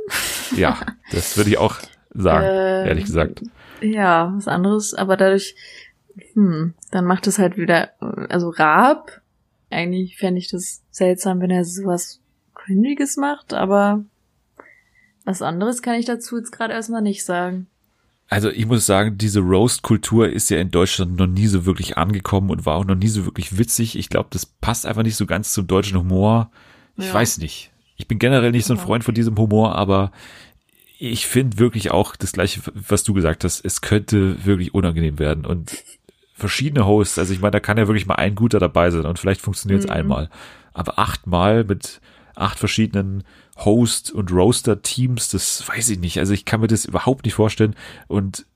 [0.57, 0.79] Ja,
[1.13, 1.77] das würde ich auch
[2.13, 3.43] sagen, Ähm, ehrlich gesagt.
[3.81, 5.55] Ja, was anderes, aber dadurch,
[6.35, 7.91] hm, dann macht es halt wieder,
[8.29, 9.21] also Raab,
[9.71, 12.21] eigentlich fände ich das seltsam, wenn er sowas
[12.55, 14.05] Cringiges macht, aber
[15.25, 17.67] was anderes kann ich dazu jetzt gerade erstmal nicht sagen.
[18.29, 22.51] Also ich muss sagen, diese Roast-Kultur ist ja in Deutschland noch nie so wirklich angekommen
[22.51, 23.99] und war auch noch nie so wirklich witzig.
[23.99, 26.51] Ich glaube, das passt einfach nicht so ganz zum deutschen Humor.
[26.97, 27.15] Ich Ja.
[27.15, 27.73] weiß nicht.
[27.97, 28.79] Ich bin generell nicht so ein.
[28.79, 30.13] Freund von diesem Humor, aber
[30.99, 33.65] ich finde wirklich auch das gleiche, was du gesagt hast.
[33.65, 35.83] Es könnte wirklich unangenehm werden und
[36.41, 37.19] verschiedene Hosts.
[37.19, 39.81] Also ich meine, da kann ja wirklich mal ein guter dabei sein und vielleicht funktioniert
[39.81, 39.93] es mhm.
[39.93, 40.31] einmal.
[40.73, 42.01] Aber achtmal mit
[42.35, 43.25] acht verschiedenen
[43.59, 46.19] Host- und Roaster-Teams, das weiß ich nicht.
[46.19, 47.77] Also ich kann mir das überhaupt nicht vorstellen.
[48.09, 48.47] Und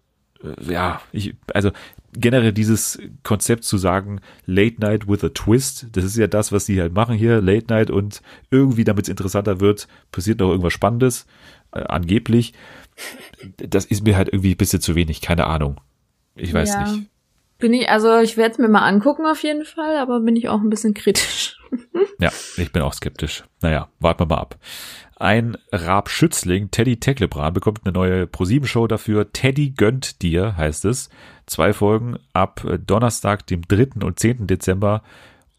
[0.42, 1.70] äh, ja, ich, also
[2.12, 6.66] generell dieses Konzept zu sagen, Late Night with a Twist, das ist ja das, was
[6.66, 10.72] die halt machen hier, Late Night und irgendwie, damit es interessanter wird, passiert noch irgendwas
[10.72, 11.26] Spannendes,
[11.72, 12.54] äh, angeblich.
[13.56, 15.80] Das ist mir halt irgendwie ein bisschen zu wenig, keine Ahnung.
[16.36, 16.92] Ich weiß ja.
[16.92, 17.10] nicht.
[17.58, 20.48] Bin ich, also ich werde es mir mal angucken auf jeden Fall, aber bin ich
[20.48, 21.58] auch ein bisschen kritisch.
[22.18, 23.44] ja, ich bin auch skeptisch.
[23.62, 24.58] Naja, warten wir mal ab.
[25.16, 29.32] Ein Raab-Schützling, Teddy Tecklebrand, bekommt eine neue ProSieben-Show dafür.
[29.32, 31.08] Teddy gönnt dir, heißt es.
[31.46, 34.04] Zwei Folgen ab Donnerstag, dem 3.
[34.04, 34.46] und 10.
[34.48, 35.02] Dezember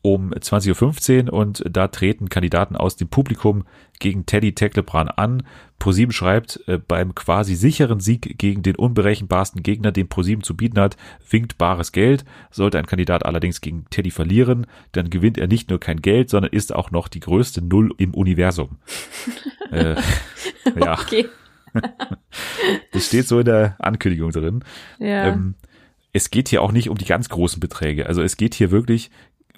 [0.06, 3.66] um 20.15 Uhr und da treten Kandidaten aus dem Publikum
[4.00, 5.42] gegen Teddy Tecklebrand an.
[5.80, 10.80] ProSieben schreibt, äh, beim quasi sicheren Sieg gegen den unberechenbarsten Gegner, den ProSieben zu bieten
[10.80, 10.96] hat,
[11.28, 12.24] winkt bares Geld.
[12.52, 16.54] Sollte ein Kandidat allerdings gegen Teddy verlieren, dann gewinnt er nicht nur kein Geld, sondern
[16.54, 18.78] ist auch noch die größte Null im Universum.
[19.72, 19.96] äh,
[20.80, 21.00] ja.
[21.00, 21.26] Okay.
[22.92, 24.64] das steht so in der Ankündigung drin.
[25.00, 25.30] Ja.
[25.30, 25.56] Ähm,
[26.14, 28.06] es geht hier auch nicht um die ganz großen Beträge.
[28.06, 29.10] Also es geht hier wirklich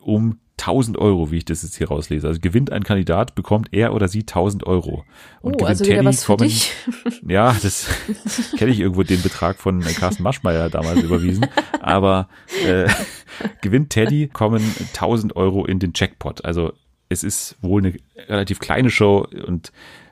[0.08, 2.28] um 1000 Euro, wie ich das jetzt hier rauslese.
[2.28, 5.06] Also gewinnt ein Kandidat, bekommt er oder sie 1000 Euro.
[5.42, 6.74] Und oh, gewinnt also Teddy was kommen, dich.
[7.28, 7.88] ja, das
[8.58, 11.46] kenne ich irgendwo den Betrag von Carsten Maschmeyer damals überwiesen.
[11.80, 12.28] Aber
[12.66, 12.90] äh,
[13.62, 16.44] gewinnt Teddy, kommen 1000 Euro in den Jackpot.
[16.44, 16.74] Also
[17.10, 17.94] es ist wohl eine
[18.28, 19.72] relativ kleine Show und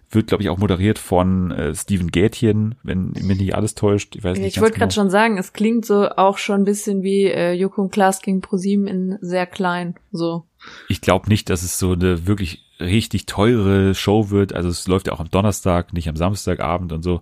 [0.10, 4.16] wird, glaube ich, auch moderiert von äh, Steven Gätchen, wenn mir nicht alles täuscht.
[4.16, 5.04] Ich, weiß nicht ich wollte gerade genau.
[5.04, 8.42] schon sagen, es klingt so auch schon ein bisschen wie äh, Joko und Klaas gegen
[8.42, 9.96] ProSieben in sehr klein.
[10.12, 10.46] So.
[10.90, 14.54] Ich glaube nicht, dass es so eine wirklich richtig teure Show wird.
[14.54, 17.22] Also es läuft ja auch am Donnerstag, nicht am Samstagabend und so.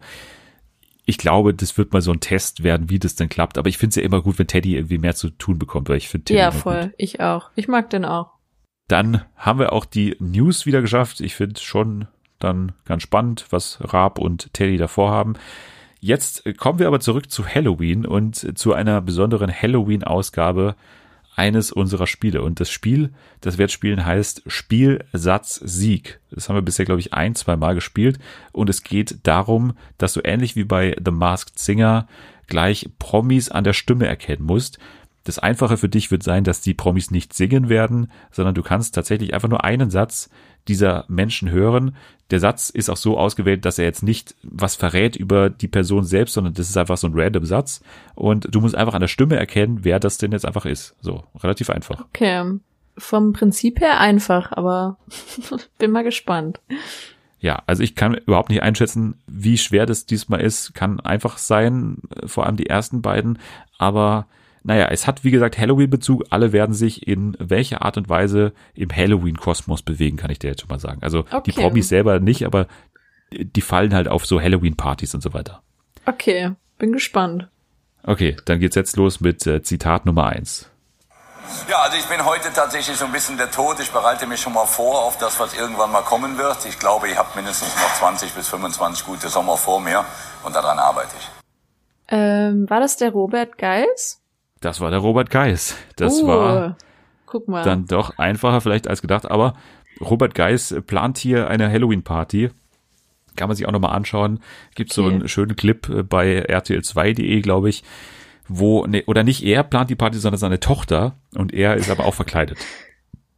[1.06, 3.58] Ich glaube, das wird mal so ein Test werden, wie das denn klappt.
[3.58, 5.98] Aber ich finde es ja immer gut, wenn Teddy irgendwie mehr zu tun bekommt, weil
[5.98, 6.84] ich finde Teddy Ja, voll.
[6.84, 6.94] Gut.
[6.98, 7.50] Ich auch.
[7.56, 8.32] Ich mag den auch.
[8.88, 11.20] Dann haben wir auch die News wieder geschafft.
[11.20, 12.08] Ich finde schon
[12.44, 15.34] dann ganz spannend, was Raab und Teddy davor haben.
[16.00, 20.76] Jetzt kommen wir aber zurück zu Halloween und zu einer besonderen Halloween-Ausgabe
[21.36, 22.42] eines unserer Spiele.
[22.42, 26.20] Und das Spiel, das wir jetzt spielen, heißt Spielsatz Sieg.
[26.32, 28.20] Das haben wir bisher, glaube ich, ein, zwei Mal gespielt.
[28.52, 32.08] Und es geht darum, dass du ähnlich wie bei The Masked Singer
[32.48, 34.80] gleich Promis an der Stimme erkennen musst.
[35.24, 38.94] Das Einfache für dich wird sein, dass die Promis nicht singen werden, sondern du kannst
[38.94, 40.30] tatsächlich einfach nur einen Satz
[40.68, 41.96] dieser Menschen hören.
[42.32, 46.04] Der Satz ist auch so ausgewählt, dass er jetzt nicht was verrät über die Person
[46.04, 47.82] selbst, sondern das ist einfach so ein random Satz.
[48.16, 50.96] Und du musst einfach an der Stimme erkennen, wer das denn jetzt einfach ist.
[51.02, 52.02] So, relativ einfach.
[52.02, 52.60] Okay.
[52.98, 54.98] Vom Prinzip her einfach, aber
[55.78, 56.60] bin mal gespannt.
[57.40, 60.74] Ja, also ich kann überhaupt nicht einschätzen, wie schwer das diesmal ist.
[60.74, 63.38] Kann einfach sein, vor allem die ersten beiden,
[63.78, 64.28] aber
[64.64, 66.26] naja, es hat wie gesagt Halloween-Bezug.
[66.30, 70.62] Alle werden sich in welcher Art und Weise im Halloween-Kosmos bewegen, kann ich dir jetzt
[70.62, 71.04] schon mal sagen.
[71.04, 71.42] Also okay.
[71.46, 72.68] die Promis selber nicht, aber
[73.32, 75.62] die fallen halt auf so Halloween-Partys und so weiter.
[76.06, 77.50] Okay, bin gespannt.
[78.04, 80.70] Okay, dann geht's jetzt los mit äh, Zitat Nummer eins.
[81.70, 83.80] Ja, also ich bin heute tatsächlich so ein bisschen der Tod.
[83.80, 86.66] Ich bereite mich schon mal vor auf das, was irgendwann mal kommen wird.
[86.66, 90.06] Ich glaube, ihr habt mindestens noch 20 bis 25 gute Sommer vor mir
[90.44, 91.30] und daran arbeite ich.
[92.10, 94.23] Ähm, war das der Robert Geis?
[94.64, 95.76] Das war der Robert Geis.
[95.98, 96.78] Das uh, war
[97.66, 99.56] dann doch einfacher vielleicht als gedacht, aber
[100.00, 102.50] Robert Geis plant hier eine Halloween-Party.
[103.36, 104.40] Kann man sich auch nochmal anschauen.
[104.76, 104.96] Gibt okay.
[104.96, 107.84] so einen schönen Clip äh, bei RTL2.de, glaube ich,
[108.48, 112.06] wo, ne, oder nicht er plant die Party, sondern seine Tochter und er ist aber
[112.06, 112.58] auch verkleidet.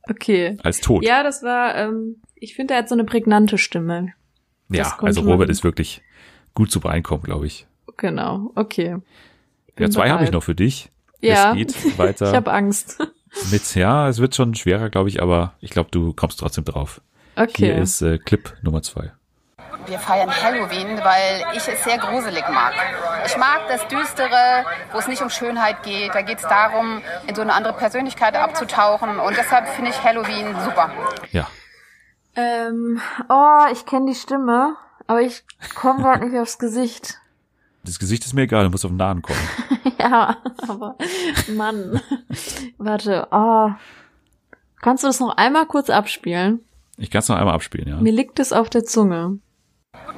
[0.08, 0.56] Okay.
[0.62, 1.04] Als tot.
[1.04, 4.14] Ja, das war, ähm, ich finde, er hat so eine prägnante Stimme.
[4.70, 6.04] Das ja, also Robert ist wirklich
[6.54, 7.66] gut zu beeinkommen, glaube ich.
[7.98, 8.98] Genau, okay.
[9.80, 10.92] ja, zwei habe ich noch für dich.
[11.22, 12.26] Ja, es geht weiter.
[12.30, 13.00] ich habe Angst.
[13.52, 17.02] Mit, ja, es wird schon schwerer, glaube ich, aber ich glaube, du kommst trotzdem drauf.
[17.36, 17.66] Okay.
[17.66, 19.12] Hier ist äh, Clip Nummer zwei.
[19.88, 22.74] Wir feiern Halloween, weil ich es sehr gruselig mag.
[23.26, 26.16] Ich mag das Düstere, wo es nicht um Schönheit geht.
[26.16, 29.20] Da geht es darum, in so eine andere Persönlichkeit abzutauchen.
[29.20, 30.90] Und deshalb finde ich Halloween super.
[31.32, 31.48] Ja.
[32.36, 33.00] Ähm,
[33.30, 34.76] oh, ich kenne die Stimme,
[35.08, 35.44] aber ich
[35.76, 37.20] komme gerade nicht aufs Gesicht.
[37.86, 39.40] Das Gesicht ist mir egal, du musst auf den Nahen kommen.
[40.00, 40.98] ja, aber
[41.56, 42.02] Mann.
[42.80, 43.70] Warte, oh.
[44.82, 46.62] Kannst du das noch einmal kurz abspielen?
[46.98, 47.96] Ich kann es noch einmal abspielen, ja.
[47.98, 49.40] Mir liegt es auf der Zunge.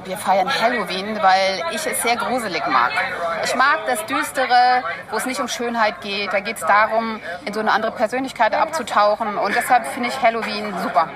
[0.04, 2.90] Wir feiern Halloween, weil ich es sehr gruselig mag.
[3.44, 6.32] Ich mag das Düstere, wo es nicht um Schönheit geht.
[6.32, 9.36] Da geht es darum, in so eine andere Persönlichkeit abzutauchen.
[9.36, 11.10] Und deshalb finde ich Halloween super.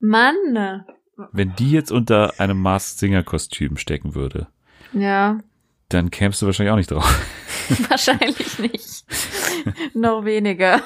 [0.00, 0.84] Mann!
[1.32, 4.48] Wenn die jetzt unter einem Mars Singer Kostüm stecken würde,
[4.92, 5.38] Ja,
[5.94, 7.26] dann kämst du wahrscheinlich auch nicht drauf.
[7.88, 9.04] wahrscheinlich nicht.
[9.94, 10.82] noch weniger.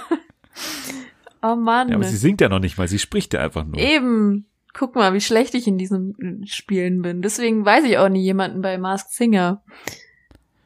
[1.42, 1.88] Oh Mann.
[1.88, 3.78] Ja, aber sie singt ja noch nicht mal, sie spricht ja einfach nur.
[3.78, 4.46] Eben.
[4.74, 7.22] Guck mal, wie schlecht ich in diesen Spielen bin.
[7.22, 9.62] Deswegen weiß ich auch nie jemanden bei Masked Singer.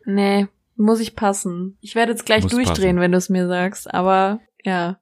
[0.05, 1.79] Nee, muss ich passen.
[1.81, 3.01] Ich werde jetzt gleich Muss durchdrehen, passen.
[3.01, 3.93] wenn du es mir sagst.
[3.93, 4.99] Aber ja.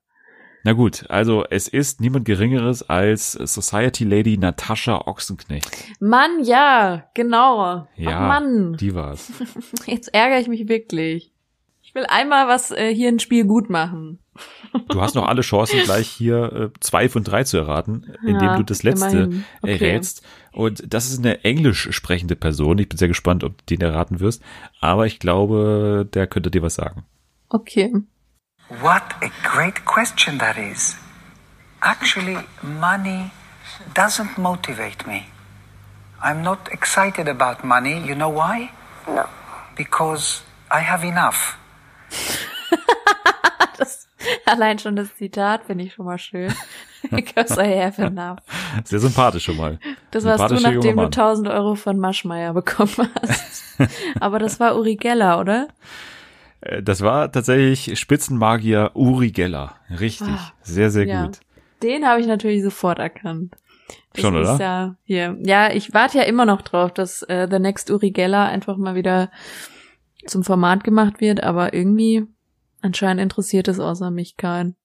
[0.63, 5.71] Na gut, also es ist niemand Geringeres als Society Lady Natascha Ochsenknecht.
[6.01, 7.87] Mann, ja, genau.
[7.97, 9.33] Ja, Ach Mann, die war's.
[9.87, 11.33] jetzt ärgere ich mich wirklich.
[11.83, 14.21] Ich will einmal was äh, hier ein Spiel gut machen.
[14.89, 18.57] Du hast noch alle Chancen, gleich hier äh, zwei von drei zu erraten, indem Ja,
[18.59, 19.45] du das letzte immerhin.
[19.63, 19.73] Okay.
[19.73, 20.23] errätst.
[20.53, 22.79] Und das ist eine englisch sprechende Person.
[22.79, 24.41] Ich bin sehr gespannt, ob du den erraten wirst.
[24.81, 27.05] Aber ich glaube, der könnte dir was sagen.
[27.49, 27.93] Okay.
[28.79, 30.95] What a great question that is.
[31.83, 33.33] Actually, money
[33.95, 35.27] doesn't motivate me.
[36.23, 37.99] I'm not excited about money.
[37.99, 38.71] You know why?
[39.09, 39.27] No.
[39.77, 41.57] Because I have enough.
[44.47, 46.55] Allein schon das Zitat finde ich schon mal schön.
[47.11, 48.39] Because I have enough.
[48.85, 49.81] Sehr sympathisch schon mal.
[50.13, 51.05] Das warst du, nachdem du Mann.
[51.07, 53.65] 1000 Euro von Maschmeyer bekommen hast.
[54.21, 55.69] Aber das war Uri Geller, oder?
[56.61, 59.77] Äh, Das war tatsächlich Spitzenmagier Uri Geller.
[59.99, 60.29] Richtig.
[60.29, 61.27] Ah, sehr, sehr ja.
[61.27, 61.41] gut.
[61.83, 63.57] Den habe ich natürlich sofort erkannt.
[64.13, 64.57] Das Schon, oder?
[64.59, 65.37] Ja, hier.
[65.43, 68.95] ja, ich warte ja immer noch drauf, dass äh, The Next Uri Geller einfach mal
[68.95, 69.31] wieder
[70.27, 72.27] zum Format gemacht wird, aber irgendwie
[72.83, 74.77] anscheinend interessiert es außer mich keinen.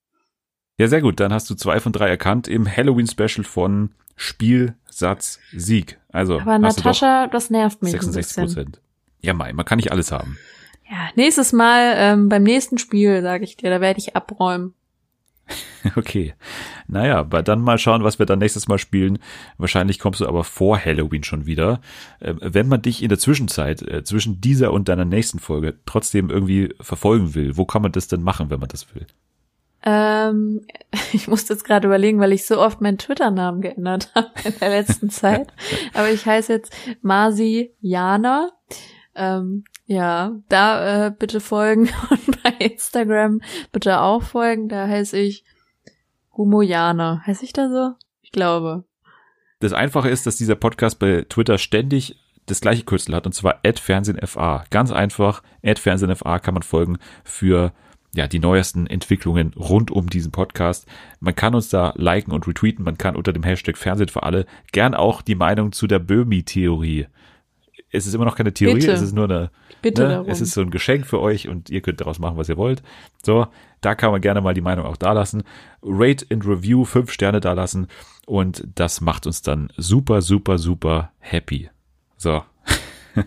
[0.77, 1.19] Ja, sehr gut.
[1.19, 5.99] Dann hast du zwei von drei erkannt im Halloween-Special von Spiel, Satz, Sieg.
[6.09, 8.63] Also Aber Natascha, das nervt mich doch 66 ein bisschen.
[8.65, 8.81] Prozent.
[9.21, 10.37] Ja, Mai, man kann nicht alles haben.
[10.89, 14.73] Ja, nächstes Mal ähm, beim nächsten Spiel, sage ich dir, da werde ich abräumen.
[15.95, 16.33] Okay.
[16.87, 19.19] Naja, aber dann mal schauen, was wir dann nächstes Mal spielen.
[19.57, 21.81] Wahrscheinlich kommst du aber vor Halloween schon wieder.
[22.21, 26.29] Ähm, wenn man dich in der Zwischenzeit, äh, zwischen dieser und deiner nächsten Folge, trotzdem
[26.29, 29.05] irgendwie verfolgen will, wo kann man das denn machen, wenn man das will?
[29.83, 30.65] Ähm,
[31.13, 34.69] ich musste jetzt gerade überlegen, weil ich so oft meinen Twitter-Namen geändert habe in der
[34.69, 35.47] letzten Zeit.
[35.93, 38.51] Aber ich heiße jetzt Masi Jana.
[39.15, 44.69] Ähm, ja, da äh, bitte folgen und bei Instagram bitte auch folgen.
[44.69, 45.43] Da heiße ich
[46.35, 47.23] Humojana.
[47.25, 47.93] Heiße ich da so?
[48.21, 48.83] Ich glaube.
[49.59, 53.61] Das Einfache ist, dass dieser Podcast bei Twitter ständig das gleiche Kürzel hat, und zwar
[53.63, 54.65] @fernsehenfa.
[54.69, 57.73] Ganz einfach, @fernsehenfa kann man folgen für
[58.13, 60.87] ja, die neuesten Entwicklungen rund um diesen Podcast.
[61.19, 62.85] Man kann uns da liken und retweeten.
[62.85, 67.07] Man kann unter dem Hashtag Fernsehen für alle gern auch die Meinung zu der Böhmi-Theorie.
[67.91, 68.91] Es ist immer noch keine Theorie, Bitte.
[68.91, 70.29] es ist nur eine, Bitte ne, darum.
[70.29, 72.83] es ist so ein Geschenk für euch und ihr könnt daraus machen, was ihr wollt.
[73.23, 73.47] So,
[73.81, 75.43] da kann man gerne mal die Meinung auch da lassen.
[75.81, 77.87] Rate and Review, fünf Sterne da lassen
[78.25, 81.69] und das macht uns dann super, super, super happy.
[82.17, 82.43] So.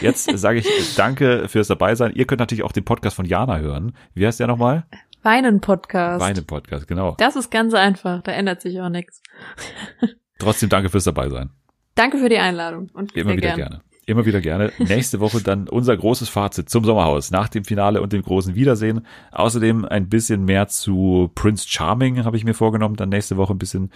[0.00, 2.12] Jetzt sage ich danke fürs dabei sein.
[2.14, 3.92] Ihr könnt natürlich auch den Podcast von Jana hören.
[4.14, 4.86] Wie heißt der nochmal?
[5.22, 6.20] Weinen-Podcast.
[6.20, 7.14] Weine Podcast, genau.
[7.18, 8.22] Das ist ganz einfach.
[8.22, 9.22] Da ändert sich auch nichts.
[10.38, 11.50] Trotzdem danke fürs dabei sein.
[11.94, 12.90] Danke für die Einladung.
[12.94, 13.56] Und Immer wieder gern.
[13.56, 13.82] gerne.
[14.08, 14.72] Immer wieder gerne.
[14.78, 19.06] Nächste Woche dann unser großes Fazit zum Sommerhaus nach dem Finale und dem großen Wiedersehen.
[19.32, 23.58] Außerdem ein bisschen mehr zu Prince Charming habe ich mir vorgenommen, dann nächste Woche ein
[23.58, 23.92] bisschen.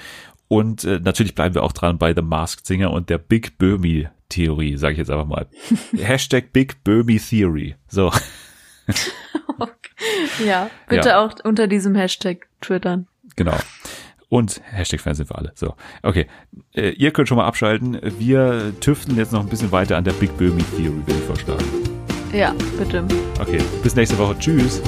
[0.49, 4.09] Und äh, natürlich bleiben wir auch dran bei The Masked Singer und der Big Böhmi
[4.29, 5.47] Theorie, sage ich jetzt einfach mal.
[5.97, 7.77] Hashtag Big Böhmi Theory.
[7.89, 8.13] So,
[10.45, 11.25] Ja, bitte Ja.
[11.25, 13.07] auch unter diesem Hashtag twittern.
[13.37, 13.57] genau.
[14.33, 15.53] Und Hashtag Fernsehen für alle.
[15.55, 16.26] So, okay.
[16.74, 18.01] Äh, ihr könnt schon mal abschalten.
[18.18, 21.64] Wir tüfteln jetzt noch ein bisschen weiter an der Big Böhmi Theory, würde ich vorschlagen.
[22.33, 23.05] Ja, bitte.
[23.39, 24.35] Okay, bis nächste Woche.
[24.39, 24.80] Tschüss.